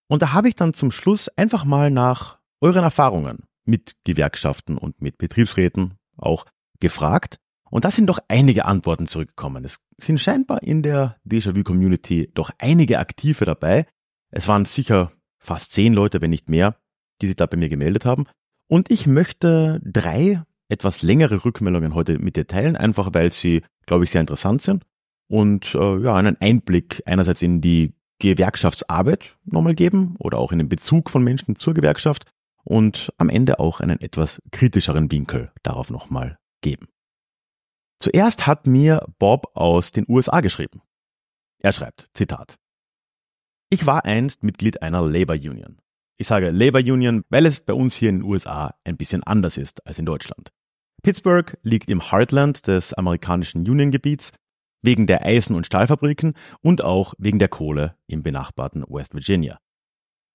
Und 0.08 0.22
da 0.22 0.32
habe 0.34 0.48
ich 0.48 0.54
dann 0.54 0.76
zum 0.76 0.92
Schluss 0.92 1.28
einfach 1.30 1.66
mal 1.66 1.90
nach 1.90 2.38
euren 2.62 2.84
Erfahrungen 2.84 3.46
mit 3.66 3.96
Gewerkschaften 4.04 4.78
und 4.78 5.02
mit 5.02 5.18
Betriebsräten 5.18 5.98
auch 6.18 6.46
gefragt 6.80 7.40
und 7.72 7.86
da 7.86 7.92
sind 7.92 8.08
doch 8.08 8.20
einige 8.28 8.66
Antworten 8.66 9.08
zurückgekommen. 9.08 9.64
Es 9.64 9.80
sind 9.98 10.20
scheinbar 10.20 10.64
in 10.64 10.82
der 10.82 11.18
Déjà-vu-Community 11.26 12.32
doch 12.34 12.52
einige 12.58 13.00
Aktive 13.00 13.46
dabei. 13.46 13.86
Es 14.32 14.48
waren 14.48 14.66
sicher 14.66 15.12
fast 15.38 15.72
zehn 15.72 15.94
Leute, 15.94 16.22
wenn 16.22 16.30
nicht 16.30 16.50
mehr, 16.50 16.76
die 17.22 17.28
sich 17.28 17.36
da 17.36 17.46
bei 17.46 17.58
mir 17.58 17.70
gemeldet 17.70 18.06
haben. 18.06 18.26
Und 18.68 18.92
ich 18.92 19.08
möchte 19.08 19.82
drei 19.84 20.44
etwas 20.68 21.02
längere 21.02 21.44
Rückmeldungen 21.44 21.96
heute 21.96 22.20
mit 22.20 22.36
dir 22.36 22.48
teilen, 22.48 22.76
einfach 22.76 23.10
weil 23.14 23.32
sie, 23.32 23.64
glaube 23.86 24.04
ich, 24.04 24.12
sehr 24.12 24.22
interessant 24.22 24.62
sind 24.62 24.86
und 25.28 25.74
äh, 25.76 25.98
ja, 26.00 26.16
einen 26.16 26.40
Einblick 26.40 27.02
einerseits 27.06 27.42
in 27.42 27.62
die 27.62 27.94
Gewerkschaftsarbeit 28.20 29.38
nochmal 29.46 29.76
geben 29.76 30.16
oder 30.20 30.38
auch 30.38 30.52
in 30.52 30.60
den 30.60 30.70
Bezug 30.70 31.10
von 31.10 31.24
Menschen 31.24 31.56
zur 31.56 31.74
Gewerkschaft 31.74 32.26
und 32.64 33.14
am 33.18 33.30
Ende 33.30 33.60
auch 33.60 33.80
einen 33.80 34.02
etwas 34.02 34.42
kritischeren 34.52 35.12
Winkel 35.12 35.52
darauf 35.64 35.90
nochmal 35.90 36.38
geben. 36.62 36.88
Zuerst 38.00 38.48
hat 38.48 38.66
mir 38.66 39.06
Bob 39.20 39.52
aus 39.56 39.92
den 39.92 40.06
USA 40.08 40.40
geschrieben. 40.40 40.82
Er 41.62 41.74
schreibt, 41.74 42.10
Zitat. 42.14 42.58
Ich 43.70 43.86
war 43.86 44.06
einst 44.06 44.42
Mitglied 44.44 44.82
einer 44.82 45.02
Labor 45.02 45.36
Union. 45.36 45.80
Ich 46.18 46.28
sage 46.28 46.50
Labor 46.50 46.80
Union, 46.82 47.24
weil 47.30 47.46
es 47.46 47.60
bei 47.60 47.74
uns 47.74 47.96
hier 47.96 48.10
in 48.10 48.20
den 48.20 48.24
USA 48.24 48.76
ein 48.84 48.98
bisschen 48.98 49.24
anders 49.24 49.58
ist 49.58 49.86
als 49.86 50.00
in 50.00 50.06
Deutschland. 50.06 50.50
Pittsburgh 51.02 51.58
liegt 51.64 51.90
im 51.90 52.12
Heartland 52.12 52.68
des 52.68 52.94
amerikanischen 52.94 53.68
Uniongebiets 53.70 54.32
wegen 54.82 55.08
der 55.08 55.26
Eisen- 55.26 55.56
und 55.56 55.66
Stahlfabriken 55.66 56.36
und 56.62 56.82
auch 56.82 57.14
wegen 57.18 57.40
der 57.40 57.48
Kohle 57.50 57.96
im 58.08 58.24
benachbarten 58.24 58.84
West 58.88 59.14
Virginia. 59.14 59.60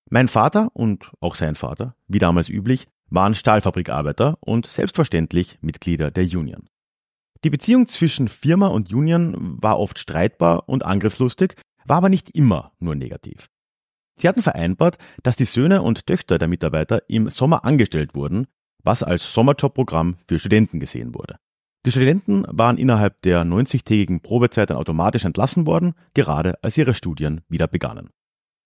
Mein 0.09 0.27
Vater 0.27 0.69
und 0.73 1.11
auch 1.19 1.33
sein 1.33 1.55
Vater, 1.55 1.95
wie 2.07 2.19
damals 2.19 2.47
üblich, 2.47 2.87
waren 3.09 3.33
Stahlfabrikarbeiter 3.33 4.37
und 4.39 4.67
selbstverständlich 4.67 5.57
Mitglieder 5.61 6.11
der 6.11 6.25
Union. 6.25 6.69
Die 7.43 7.49
Beziehung 7.49 7.87
zwischen 7.87 8.27
Firma 8.27 8.67
und 8.67 8.93
Union 8.93 9.61
war 9.61 9.79
oft 9.79 9.99
streitbar 9.99 10.67
und 10.67 10.83
angriffslustig, 10.83 11.55
war 11.85 11.97
aber 11.97 12.09
nicht 12.09 12.31
immer 12.31 12.71
nur 12.79 12.95
negativ. 12.95 13.49
Sie 14.17 14.27
hatten 14.27 14.41
vereinbart, 14.41 14.97
dass 15.23 15.35
die 15.35 15.45
Söhne 15.45 15.81
und 15.81 16.07
Töchter 16.07 16.37
der 16.37 16.47
Mitarbeiter 16.47 17.03
im 17.09 17.29
Sommer 17.29 17.65
angestellt 17.65 18.15
wurden, 18.15 18.47
was 18.83 19.03
als 19.03 19.33
Sommerjobprogramm 19.33 20.17
für 20.27 20.39
Studenten 20.39 20.79
gesehen 20.79 21.13
wurde. 21.13 21.37
Die 21.85 21.91
Studenten 21.91 22.45
waren 22.47 22.77
innerhalb 22.77 23.21
der 23.21 23.43
90-tägigen 23.43 24.21
Probezeit 24.21 24.69
dann 24.69 24.77
automatisch 24.77 25.25
entlassen 25.25 25.67
worden, 25.67 25.93
gerade 26.13 26.63
als 26.63 26.77
ihre 26.77 26.95
Studien 26.95 27.41
wieder 27.47 27.67
begannen. 27.67 28.09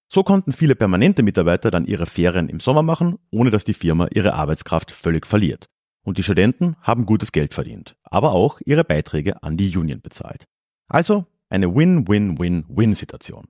So 0.07 0.23
konnten 0.23 0.53
viele 0.53 0.75
permanente 0.75 1.21
Mitarbeiter 1.21 1.69
dann 1.69 1.85
ihre 1.85 2.05
Ferien 2.05 2.49
im 2.49 2.59
Sommer 2.59 2.81
machen, 2.81 3.19
ohne 3.29 3.51
dass 3.51 3.65
die 3.65 3.73
Firma 3.73 4.07
ihre 4.11 4.33
Arbeitskraft 4.33 4.91
völlig 4.91 5.27
verliert. 5.27 5.67
Und 6.03 6.17
die 6.17 6.23
Studenten 6.23 6.75
haben 6.81 7.05
gutes 7.05 7.31
Geld 7.31 7.53
verdient, 7.53 7.95
aber 8.03 8.31
auch 8.31 8.61
ihre 8.65 8.83
Beiträge 8.83 9.43
an 9.43 9.57
die 9.57 9.75
Union 9.75 10.01
bezahlt. 10.01 10.47
Also 10.87 11.25
eine 11.49 11.75
Win-Win-Win-Win-Situation. 11.75 13.47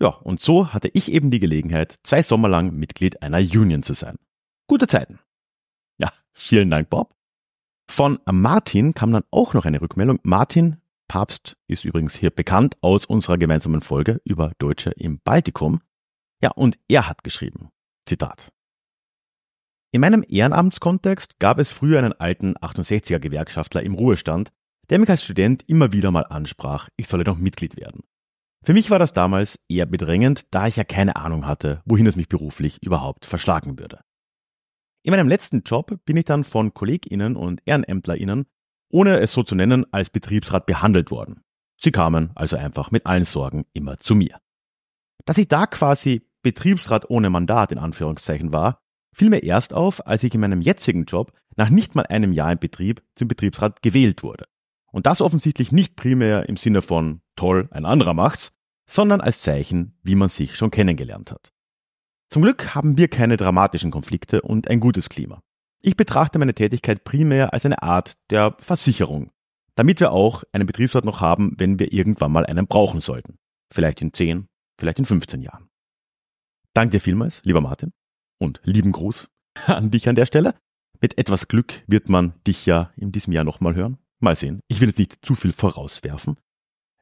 Ja, 0.00 0.08
und 0.08 0.40
so 0.40 0.72
hatte 0.72 0.88
ich 0.92 1.10
eben 1.10 1.30
die 1.30 1.40
Gelegenheit, 1.40 1.96
zwei 2.04 2.22
Sommer 2.22 2.48
lang 2.48 2.74
Mitglied 2.76 3.20
einer 3.22 3.38
Union 3.38 3.82
zu 3.82 3.94
sein. 3.94 4.16
Gute 4.68 4.86
Zeiten. 4.86 5.18
Ja, 5.98 6.12
vielen 6.32 6.70
Dank, 6.70 6.88
Bob. 6.88 7.14
Von 7.90 8.18
Martin 8.30 8.94
kam 8.94 9.12
dann 9.12 9.24
auch 9.30 9.54
noch 9.54 9.64
eine 9.64 9.80
Rückmeldung. 9.80 10.20
Martin 10.22 10.76
Papst 11.08 11.56
ist 11.66 11.84
übrigens 11.84 12.14
hier 12.14 12.30
bekannt 12.30 12.76
aus 12.82 13.06
unserer 13.06 13.38
gemeinsamen 13.38 13.80
Folge 13.80 14.20
über 14.24 14.52
Deutsche 14.58 14.90
im 14.90 15.20
Baltikum. 15.20 15.80
Ja, 16.42 16.50
und 16.50 16.78
er 16.86 17.08
hat 17.08 17.24
geschrieben, 17.24 17.70
Zitat. 18.06 18.52
In 19.90 20.02
meinem 20.02 20.24
Ehrenamtskontext 20.28 21.38
gab 21.38 21.58
es 21.58 21.72
früher 21.72 21.98
einen 21.98 22.12
alten 22.12 22.56
68er 22.56 23.18
Gewerkschaftler 23.18 23.82
im 23.82 23.94
Ruhestand, 23.94 24.52
der 24.90 24.98
mich 24.98 25.08
als 25.08 25.24
Student 25.24 25.64
immer 25.66 25.92
wieder 25.92 26.10
mal 26.10 26.26
ansprach, 26.26 26.88
ich 26.96 27.08
solle 27.08 27.24
doch 27.24 27.38
Mitglied 27.38 27.76
werden. 27.78 28.02
Für 28.62 28.74
mich 28.74 28.90
war 28.90 28.98
das 28.98 29.14
damals 29.14 29.58
eher 29.68 29.86
bedrängend, 29.86 30.46
da 30.50 30.66
ich 30.66 30.76
ja 30.76 30.84
keine 30.84 31.16
Ahnung 31.16 31.46
hatte, 31.46 31.80
wohin 31.86 32.06
es 32.06 32.16
mich 32.16 32.28
beruflich 32.28 32.82
überhaupt 32.82 33.24
verschlagen 33.24 33.78
würde. 33.78 34.00
In 35.04 35.12
meinem 35.12 35.28
letzten 35.28 35.62
Job 35.62 35.98
bin 36.04 36.16
ich 36.16 36.24
dann 36.24 36.44
von 36.44 36.74
KollegInnen 36.74 37.36
und 37.36 37.62
EhrenämtlerInnen, 37.64 38.46
ohne 38.90 39.20
es 39.20 39.32
so 39.32 39.42
zu 39.42 39.54
nennen, 39.54 39.86
als 39.90 40.10
Betriebsrat 40.10 40.66
behandelt 40.66 41.10
worden. 41.10 41.44
Sie 41.80 41.92
kamen 41.92 42.32
also 42.34 42.56
einfach 42.56 42.90
mit 42.90 43.06
allen 43.06 43.24
Sorgen 43.24 43.64
immer 43.72 44.00
zu 44.00 44.14
mir. 44.14 44.38
Dass 45.24 45.38
ich 45.38 45.48
da 45.48 45.66
quasi 45.66 46.28
Betriebsrat 46.42 47.08
ohne 47.08 47.30
Mandat 47.30 47.72
in 47.72 47.78
Anführungszeichen 47.78 48.52
war, 48.52 48.82
fiel 49.18 49.30
mir 49.30 49.42
erst 49.42 49.74
auf, 49.74 50.06
als 50.06 50.22
ich 50.22 50.34
in 50.34 50.40
meinem 50.40 50.60
jetzigen 50.60 51.04
Job 51.04 51.32
nach 51.56 51.70
nicht 51.70 51.94
mal 51.94 52.06
einem 52.06 52.32
Jahr 52.32 52.52
im 52.52 52.58
Betrieb 52.58 53.02
zum 53.16 53.26
Betriebsrat 53.28 53.82
gewählt 53.82 54.22
wurde. 54.22 54.46
Und 54.90 55.06
das 55.06 55.20
offensichtlich 55.20 55.72
nicht 55.72 55.96
primär 55.96 56.48
im 56.48 56.56
Sinne 56.56 56.82
von 56.82 57.20
toll, 57.36 57.68
ein 57.72 57.84
anderer 57.84 58.14
macht's, 58.14 58.52
sondern 58.88 59.20
als 59.20 59.42
Zeichen, 59.42 59.98
wie 60.02 60.14
man 60.14 60.28
sich 60.28 60.56
schon 60.56 60.70
kennengelernt 60.70 61.32
hat. 61.32 61.52
Zum 62.30 62.42
Glück 62.42 62.74
haben 62.74 62.96
wir 62.96 63.08
keine 63.08 63.36
dramatischen 63.36 63.90
Konflikte 63.90 64.40
und 64.40 64.68
ein 64.68 64.80
gutes 64.80 65.08
Klima. 65.08 65.42
Ich 65.80 65.96
betrachte 65.96 66.38
meine 66.38 66.54
Tätigkeit 66.54 67.04
primär 67.04 67.52
als 67.52 67.66
eine 67.66 67.82
Art 67.82 68.16
der 68.30 68.56
Versicherung, 68.60 69.30
damit 69.74 70.00
wir 70.00 70.12
auch 70.12 70.44
einen 70.52 70.66
Betriebsrat 70.66 71.04
noch 71.04 71.20
haben, 71.20 71.54
wenn 71.58 71.78
wir 71.78 71.92
irgendwann 71.92 72.32
mal 72.32 72.46
einen 72.46 72.66
brauchen 72.66 73.00
sollten. 73.00 73.38
Vielleicht 73.72 74.00
in 74.00 74.12
10, 74.12 74.46
vielleicht 74.78 74.98
in 74.98 75.06
15 75.06 75.42
Jahren. 75.42 75.68
Danke 76.72 76.92
dir 76.92 77.00
vielmals, 77.00 77.42
lieber 77.44 77.60
Martin, 77.60 77.92
und 78.38 78.60
lieben 78.64 78.92
Gruß 78.92 79.28
an 79.66 79.90
dich 79.90 80.08
an 80.08 80.14
der 80.14 80.26
Stelle. 80.26 80.54
Mit 81.00 81.18
etwas 81.18 81.48
Glück 81.48 81.82
wird 81.86 82.08
man 82.08 82.34
dich 82.46 82.66
ja 82.66 82.90
in 82.96 83.12
diesem 83.12 83.32
Jahr 83.32 83.44
nochmal 83.44 83.74
hören. 83.74 83.98
Mal 84.20 84.34
sehen. 84.34 84.60
Ich 84.68 84.80
will 84.80 84.88
jetzt 84.88 84.98
nicht 84.98 85.24
zu 85.24 85.34
viel 85.34 85.52
vorauswerfen. 85.52 86.38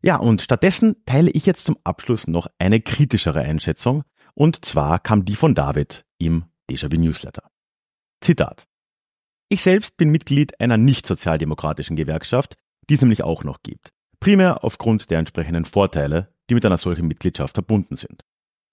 Ja, 0.02 0.16
und 0.16 0.42
stattdessen 0.42 0.96
teile 1.06 1.30
ich 1.30 1.46
jetzt 1.46 1.64
zum 1.64 1.78
Abschluss 1.82 2.26
noch 2.26 2.48
eine 2.58 2.80
kritischere 2.80 3.40
Einschätzung. 3.40 4.04
Und 4.34 4.64
zwar 4.64 4.98
kam 4.98 5.24
die 5.24 5.34
von 5.34 5.54
David 5.54 6.04
im 6.18 6.44
Déjà-vu 6.70 6.96
Newsletter. 6.98 7.50
Zitat. 8.20 8.66
Ich 9.48 9.62
selbst 9.62 9.96
bin 9.96 10.10
Mitglied 10.10 10.60
einer 10.60 10.76
nicht 10.76 11.06
sozialdemokratischen 11.06 11.96
Gewerkschaft, 11.96 12.56
die 12.90 12.94
es 12.94 13.00
nämlich 13.00 13.22
auch 13.22 13.44
noch 13.44 13.62
gibt. 13.62 13.90
Primär 14.20 14.64
aufgrund 14.64 15.10
der 15.10 15.20
entsprechenden 15.20 15.64
Vorteile, 15.64 16.34
die 16.50 16.54
mit 16.54 16.66
einer 16.66 16.78
solchen 16.78 17.06
Mitgliedschaft 17.06 17.54
verbunden 17.54 17.96
sind. 17.96 18.22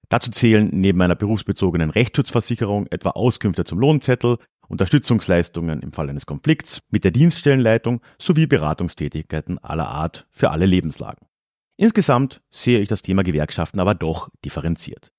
Dazu 0.09 0.31
zählen 0.31 0.69
neben 0.71 1.01
einer 1.01 1.15
berufsbezogenen 1.15 1.89
Rechtsschutzversicherung 1.89 2.87
etwa 2.87 3.11
Auskünfte 3.11 3.63
zum 3.63 3.79
Lohnzettel, 3.79 4.37
Unterstützungsleistungen 4.67 5.81
im 5.81 5.91
Fall 5.91 6.09
eines 6.09 6.25
Konflikts 6.25 6.81
mit 6.89 7.03
der 7.03 7.11
Dienststellenleitung 7.11 8.01
sowie 8.19 8.47
Beratungstätigkeiten 8.47 9.59
aller 9.59 9.87
Art 9.87 10.27
für 10.31 10.51
alle 10.51 10.65
Lebenslagen. 10.65 11.27
Insgesamt 11.77 12.41
sehe 12.51 12.79
ich 12.79 12.87
das 12.87 13.01
Thema 13.01 13.23
Gewerkschaften 13.23 13.79
aber 13.79 13.95
doch 13.95 14.29
differenziert. 14.45 15.11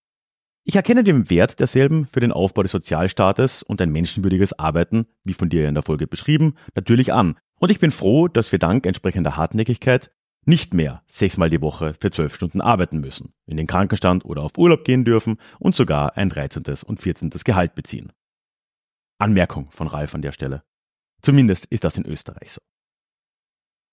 Ich 0.67 0.77
erkenne 0.77 1.05
den 1.05 1.29
Wert 1.29 1.61
derselben 1.61 2.07
für 2.07 2.21
den 2.21 2.33
Aufbau 2.33 2.63
des 2.63 2.73
Sozialstaates 2.73 3.63
und 3.63 3.83
ein 3.83 3.93
menschenwürdiges 3.93 4.59
Arbeiten, 4.59 5.07
wie 5.23 5.35
von 5.35 5.51
dir 5.51 5.69
in 5.69 5.75
der 5.75 5.83
Folge 5.83 6.07
beschrieben, 6.07 6.55
natürlich 6.75 7.13
an. 7.13 7.37
Und 7.61 7.71
ich 7.71 7.81
bin 7.81 7.91
froh, 7.91 8.29
dass 8.29 8.51
wir 8.51 8.59
dank 8.59 8.87
entsprechender 8.87 9.37
Hartnäckigkeit 9.37 10.11
nicht 10.47 10.75
mehr 10.75 11.03
sechsmal 11.07 11.51
die 11.51 11.61
Woche 11.61 11.95
für 12.01 12.11
zwölf 12.11 12.35
Stunden 12.35 12.61
arbeiten 12.61 13.01
müssen, 13.01 13.33
in 13.47 13.57
den 13.57 13.67
Krankenstand 13.67 14.25
oder 14.25 14.43
auf 14.43 14.59
Urlaub 14.59 14.85
gehen 14.85 15.05
dürfen 15.05 15.39
und 15.59 15.75
sogar 15.75 16.17
ein 16.17 16.29
13. 16.29 16.65
und 16.87 17.01
14. 17.01 17.31
Gehalt 17.45 17.75
beziehen. 17.75 18.13
Anmerkung 19.19 19.71
von 19.71 19.87
Ralf 19.87 20.15
an 20.15 20.23
der 20.23 20.33
Stelle. 20.33 20.63
Zumindest 21.23 21.67
ist 21.67 21.85
das 21.85 21.97
in 21.97 22.07
Österreich 22.07 22.53
so. 22.53 22.61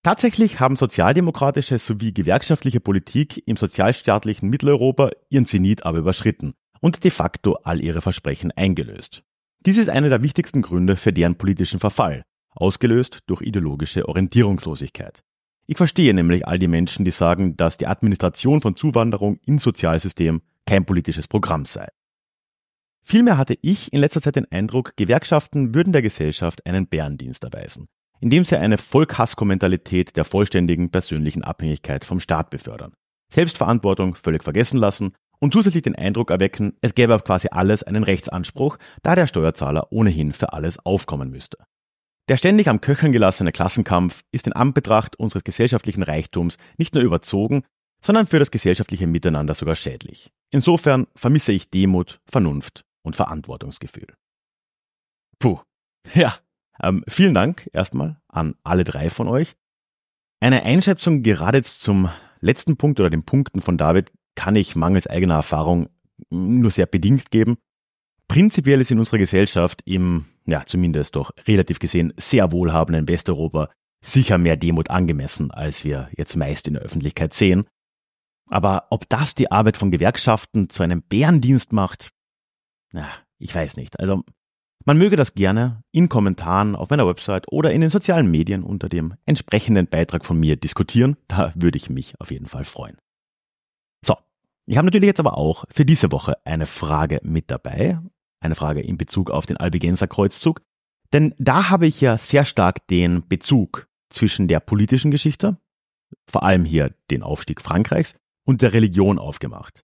Tatsächlich 0.03 0.59
haben 0.59 0.75
sozialdemokratische 0.75 1.77
sowie 1.77 2.11
gewerkschaftliche 2.11 2.79
Politik 2.79 3.43
im 3.47 3.55
sozialstaatlichen 3.55 4.49
Mitteleuropa 4.49 5.11
ihren 5.29 5.45
Zenit 5.45 5.85
aber 5.85 5.99
überschritten 5.99 6.55
und 6.81 7.03
de 7.03 7.11
facto 7.11 7.53
all 7.63 7.83
ihre 7.83 8.01
Versprechen 8.01 8.51
eingelöst. 8.51 9.23
Dies 9.63 9.77
ist 9.77 9.89
einer 9.89 10.09
der 10.09 10.23
wichtigsten 10.23 10.63
Gründe 10.63 10.97
für 10.97 11.13
deren 11.13 11.35
politischen 11.35 11.79
Verfall, 11.79 12.23
ausgelöst 12.49 13.19
durch 13.27 13.43
ideologische 13.43 14.09
Orientierungslosigkeit. 14.09 15.23
Ich 15.71 15.77
verstehe 15.77 16.13
nämlich 16.13 16.45
all 16.45 16.59
die 16.59 16.67
Menschen, 16.67 17.05
die 17.05 17.11
sagen, 17.11 17.55
dass 17.55 17.77
die 17.77 17.87
Administration 17.87 18.59
von 18.59 18.75
Zuwanderung 18.75 19.39
ins 19.45 19.63
Sozialsystem 19.63 20.41
kein 20.67 20.85
politisches 20.85 21.29
Programm 21.29 21.63
sei. 21.63 21.87
Vielmehr 23.01 23.37
hatte 23.37 23.57
ich 23.61 23.93
in 23.93 24.01
letzter 24.01 24.21
Zeit 24.21 24.35
den 24.35 24.51
Eindruck, 24.51 24.97
Gewerkschaften 24.97 25.73
würden 25.73 25.93
der 25.93 26.01
Gesellschaft 26.01 26.65
einen 26.65 26.87
Bärendienst 26.87 27.45
erweisen, 27.45 27.87
indem 28.19 28.43
sie 28.43 28.59
eine 28.59 28.77
Vollkasko-Mentalität 28.77 30.17
der 30.17 30.25
vollständigen 30.25 30.91
persönlichen 30.91 31.41
Abhängigkeit 31.41 32.03
vom 32.03 32.19
Staat 32.19 32.49
befördern, 32.49 32.91
Selbstverantwortung 33.31 34.15
völlig 34.15 34.43
vergessen 34.43 34.77
lassen 34.77 35.13
und 35.39 35.53
zusätzlich 35.53 35.83
den 35.83 35.95
Eindruck 35.95 36.31
erwecken, 36.31 36.73
es 36.81 36.95
gäbe 36.95 37.15
auf 37.15 37.23
quasi 37.23 37.47
alles 37.49 37.81
einen 37.81 38.03
Rechtsanspruch, 38.03 38.77
da 39.03 39.15
der 39.15 39.25
Steuerzahler 39.25 39.89
ohnehin 39.93 40.33
für 40.33 40.51
alles 40.51 40.85
aufkommen 40.85 41.29
müsste. 41.29 41.59
Der 42.31 42.37
ständig 42.37 42.69
am 42.69 42.79
Köcheln 42.79 43.11
gelassene 43.11 43.51
Klassenkampf 43.51 44.23
ist 44.31 44.47
in 44.47 44.53
Anbetracht 44.53 45.17
unseres 45.17 45.43
gesellschaftlichen 45.43 46.01
Reichtums 46.01 46.55
nicht 46.77 46.93
nur 46.93 47.03
überzogen, 47.03 47.65
sondern 48.01 48.25
für 48.25 48.39
das 48.39 48.51
gesellschaftliche 48.51 49.05
Miteinander 49.05 49.53
sogar 49.53 49.75
schädlich. 49.75 50.31
Insofern 50.49 51.07
vermisse 51.13 51.51
ich 51.51 51.71
Demut, 51.71 52.21
Vernunft 52.25 52.85
und 53.01 53.17
Verantwortungsgefühl. 53.17 54.07
Puh. 55.39 55.59
Ja, 56.13 56.37
ähm, 56.81 57.03
vielen 57.09 57.33
Dank 57.33 57.69
erstmal 57.73 58.21
an 58.29 58.55
alle 58.63 58.85
drei 58.85 59.09
von 59.09 59.27
euch. 59.27 59.57
Eine 60.39 60.63
Einschätzung 60.63 61.23
gerade 61.23 61.57
jetzt 61.57 61.81
zum 61.81 62.09
letzten 62.39 62.77
Punkt 62.77 63.01
oder 63.01 63.09
den 63.09 63.25
Punkten 63.25 63.59
von 63.59 63.77
David 63.77 64.09
kann 64.35 64.55
ich 64.55 64.77
mangels 64.77 65.05
eigener 65.05 65.35
Erfahrung 65.35 65.89
nur 66.29 66.71
sehr 66.71 66.85
bedingt 66.85 67.29
geben. 67.29 67.57
Prinzipiell 68.31 68.79
ist 68.79 68.89
in 68.91 68.99
unserer 68.99 69.17
Gesellschaft 69.17 69.81
im, 69.83 70.23
ja 70.45 70.65
zumindest 70.65 71.17
doch 71.17 71.31
relativ 71.49 71.79
gesehen, 71.79 72.13
sehr 72.15 72.53
wohlhabenden 72.53 73.09
Westeuropa 73.09 73.69
sicher 74.01 74.37
mehr 74.37 74.55
Demut 74.55 74.89
angemessen, 74.89 75.51
als 75.51 75.83
wir 75.83 76.07
jetzt 76.15 76.37
meist 76.37 76.65
in 76.69 76.75
der 76.75 76.83
Öffentlichkeit 76.83 77.33
sehen. 77.33 77.65
Aber 78.49 78.87
ob 78.89 79.09
das 79.09 79.35
die 79.35 79.51
Arbeit 79.51 79.75
von 79.75 79.91
Gewerkschaften 79.91 80.69
zu 80.69 80.81
einem 80.81 81.01
Bärendienst 81.01 81.73
macht, 81.73 82.11
ja, 82.93 83.09
ich 83.37 83.53
weiß 83.53 83.75
nicht. 83.75 83.99
Also 83.99 84.23
man 84.85 84.97
möge 84.97 85.17
das 85.17 85.33
gerne 85.33 85.83
in 85.91 86.07
Kommentaren 86.07 86.77
auf 86.77 86.89
meiner 86.89 87.07
Website 87.07 87.51
oder 87.51 87.73
in 87.73 87.81
den 87.81 87.89
sozialen 87.89 88.31
Medien 88.31 88.63
unter 88.63 88.87
dem 88.87 89.13
entsprechenden 89.25 89.87
Beitrag 89.87 90.23
von 90.23 90.39
mir 90.39 90.55
diskutieren. 90.55 91.17
Da 91.27 91.51
würde 91.55 91.75
ich 91.75 91.89
mich 91.89 92.17
auf 92.21 92.31
jeden 92.31 92.47
Fall 92.47 92.63
freuen. 92.63 92.95
So, 94.05 94.15
ich 94.67 94.77
habe 94.77 94.85
natürlich 94.85 95.07
jetzt 95.07 95.19
aber 95.19 95.37
auch 95.37 95.65
für 95.69 95.83
diese 95.83 96.13
Woche 96.13 96.37
eine 96.45 96.65
Frage 96.65 97.19
mit 97.23 97.51
dabei. 97.51 97.99
Eine 98.41 98.55
Frage 98.55 98.81
in 98.81 98.97
Bezug 98.97 99.29
auf 99.29 99.45
den 99.45 99.57
Albigenser 99.57 100.07
Kreuzzug. 100.07 100.61
Denn 101.13 101.35
da 101.37 101.69
habe 101.69 101.87
ich 101.87 102.01
ja 102.01 102.17
sehr 102.17 102.43
stark 102.43 102.87
den 102.87 103.27
Bezug 103.27 103.87
zwischen 104.09 104.47
der 104.47 104.59
politischen 104.59 105.11
Geschichte, 105.11 105.57
vor 106.27 106.43
allem 106.43 106.65
hier 106.65 106.93
den 107.11 107.23
Aufstieg 107.23 107.61
Frankreichs, 107.61 108.15
und 108.45 108.61
der 108.61 108.73
Religion 108.73 109.19
aufgemacht. 109.19 109.83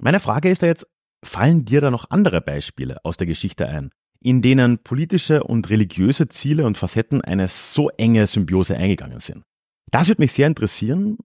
Meine 0.00 0.20
Frage 0.20 0.48
ist 0.48 0.62
da 0.62 0.66
jetzt, 0.66 0.86
fallen 1.24 1.64
dir 1.64 1.80
da 1.80 1.90
noch 1.90 2.10
andere 2.10 2.40
Beispiele 2.40 3.04
aus 3.04 3.16
der 3.16 3.26
Geschichte 3.26 3.68
ein, 3.68 3.90
in 4.20 4.40
denen 4.40 4.78
politische 4.78 5.44
und 5.44 5.68
religiöse 5.68 6.28
Ziele 6.28 6.64
und 6.64 6.78
Facetten 6.78 7.20
eine 7.20 7.48
so 7.48 7.90
enge 7.90 8.26
Symbiose 8.26 8.76
eingegangen 8.76 9.20
sind? 9.20 9.44
Das 9.90 10.08
würde 10.08 10.22
mich 10.22 10.32
sehr 10.32 10.46
interessieren. 10.46 11.18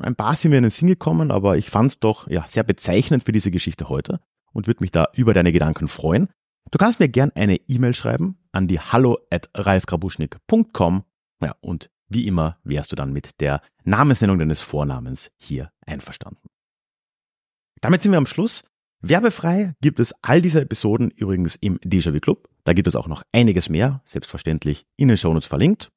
Ein 0.00 0.14
paar 0.14 0.36
sind 0.36 0.52
mir 0.52 0.58
in 0.58 0.62
den 0.62 0.70
Sinn 0.70 0.88
gekommen, 0.88 1.30
aber 1.30 1.58
ich 1.58 1.68
fand 1.68 1.90
es 1.90 2.00
doch 2.00 2.28
ja, 2.28 2.46
sehr 2.46 2.62
bezeichnend 2.62 3.24
für 3.24 3.32
diese 3.32 3.50
Geschichte 3.50 3.88
heute 3.88 4.20
und 4.58 4.66
würde 4.66 4.82
mich 4.82 4.90
da 4.90 5.06
über 5.14 5.32
deine 5.34 5.52
Gedanken 5.52 5.86
freuen. 5.86 6.28
Du 6.72 6.78
kannst 6.78 6.98
mir 6.98 7.08
gern 7.08 7.30
eine 7.36 7.60
E-Mail 7.68 7.94
schreiben 7.94 8.38
an 8.50 8.66
die 8.66 8.80
hallo 8.80 9.18
at 9.30 9.48
ralfgrabuschnik.com 9.54 11.04
Ja, 11.40 11.54
und 11.60 11.90
wie 12.08 12.26
immer 12.26 12.58
wärst 12.64 12.90
du 12.90 12.96
dann 12.96 13.12
mit 13.12 13.40
der 13.40 13.62
Namensnennung 13.84 14.36
deines 14.36 14.60
Vornamens 14.60 15.30
hier 15.36 15.70
einverstanden. 15.86 16.48
Damit 17.80 18.02
sind 18.02 18.10
wir 18.10 18.18
am 18.18 18.26
Schluss. 18.26 18.64
Werbefrei 19.00 19.74
gibt 19.80 20.00
es 20.00 20.12
all 20.22 20.42
diese 20.42 20.60
Episoden 20.60 21.12
übrigens 21.12 21.54
im 21.54 21.78
Déjà-vu 21.78 22.18
Club. 22.18 22.48
Da 22.64 22.72
gibt 22.72 22.88
es 22.88 22.96
auch 22.96 23.06
noch 23.06 23.22
einiges 23.30 23.68
mehr, 23.68 24.02
selbstverständlich 24.04 24.86
in 24.96 25.06
den 25.06 25.16
Shownotes 25.16 25.46
verlinkt. 25.46 25.92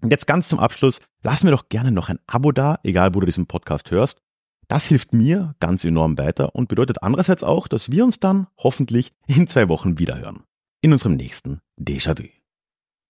Und 0.00 0.10
jetzt 0.10 0.28
ganz 0.28 0.48
zum 0.48 0.60
Abschluss, 0.60 1.00
lass 1.24 1.42
mir 1.42 1.50
doch 1.50 1.68
gerne 1.68 1.90
noch 1.90 2.08
ein 2.08 2.20
Abo 2.28 2.52
da, 2.52 2.78
egal 2.84 3.16
wo 3.16 3.20
du 3.20 3.26
diesen 3.26 3.46
Podcast 3.46 3.90
hörst. 3.90 4.20
Das 4.68 4.86
hilft 4.86 5.12
mir 5.12 5.54
ganz 5.60 5.84
enorm 5.84 6.16
weiter 6.18 6.54
und 6.54 6.68
bedeutet 6.68 7.02
andererseits 7.02 7.42
auch, 7.44 7.68
dass 7.68 7.90
wir 7.90 8.04
uns 8.04 8.20
dann 8.20 8.46
hoffentlich 8.58 9.12
in 9.26 9.46
zwei 9.46 9.68
Wochen 9.68 9.98
wiederhören. 9.98 10.44
In 10.80 10.92
unserem 10.92 11.16
nächsten 11.16 11.60
Déjà-vu. 11.78 12.28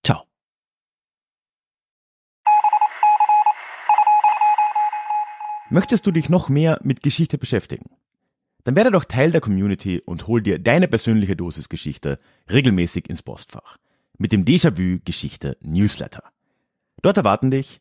Ciao. 0.04 0.24
Möchtest 5.70 6.06
du 6.06 6.10
dich 6.10 6.28
noch 6.28 6.48
mehr 6.48 6.78
mit 6.82 7.02
Geschichte 7.02 7.38
beschäftigen? 7.38 7.90
Dann 8.64 8.76
werde 8.76 8.90
doch 8.90 9.04
Teil 9.04 9.30
der 9.30 9.40
Community 9.40 10.00
und 10.04 10.26
hol 10.26 10.40
dir 10.40 10.58
deine 10.58 10.88
persönliche 10.88 11.36
Dosis 11.36 11.68
Geschichte 11.68 12.18
regelmäßig 12.50 13.10
ins 13.10 13.22
Postfach. 13.22 13.76
Mit 14.16 14.32
dem 14.32 14.44
Déjà-vu 14.44 15.00
Geschichte 15.04 15.56
Newsletter. 15.60 16.22
Dort 17.02 17.16
erwarten 17.16 17.50
dich 17.50 17.80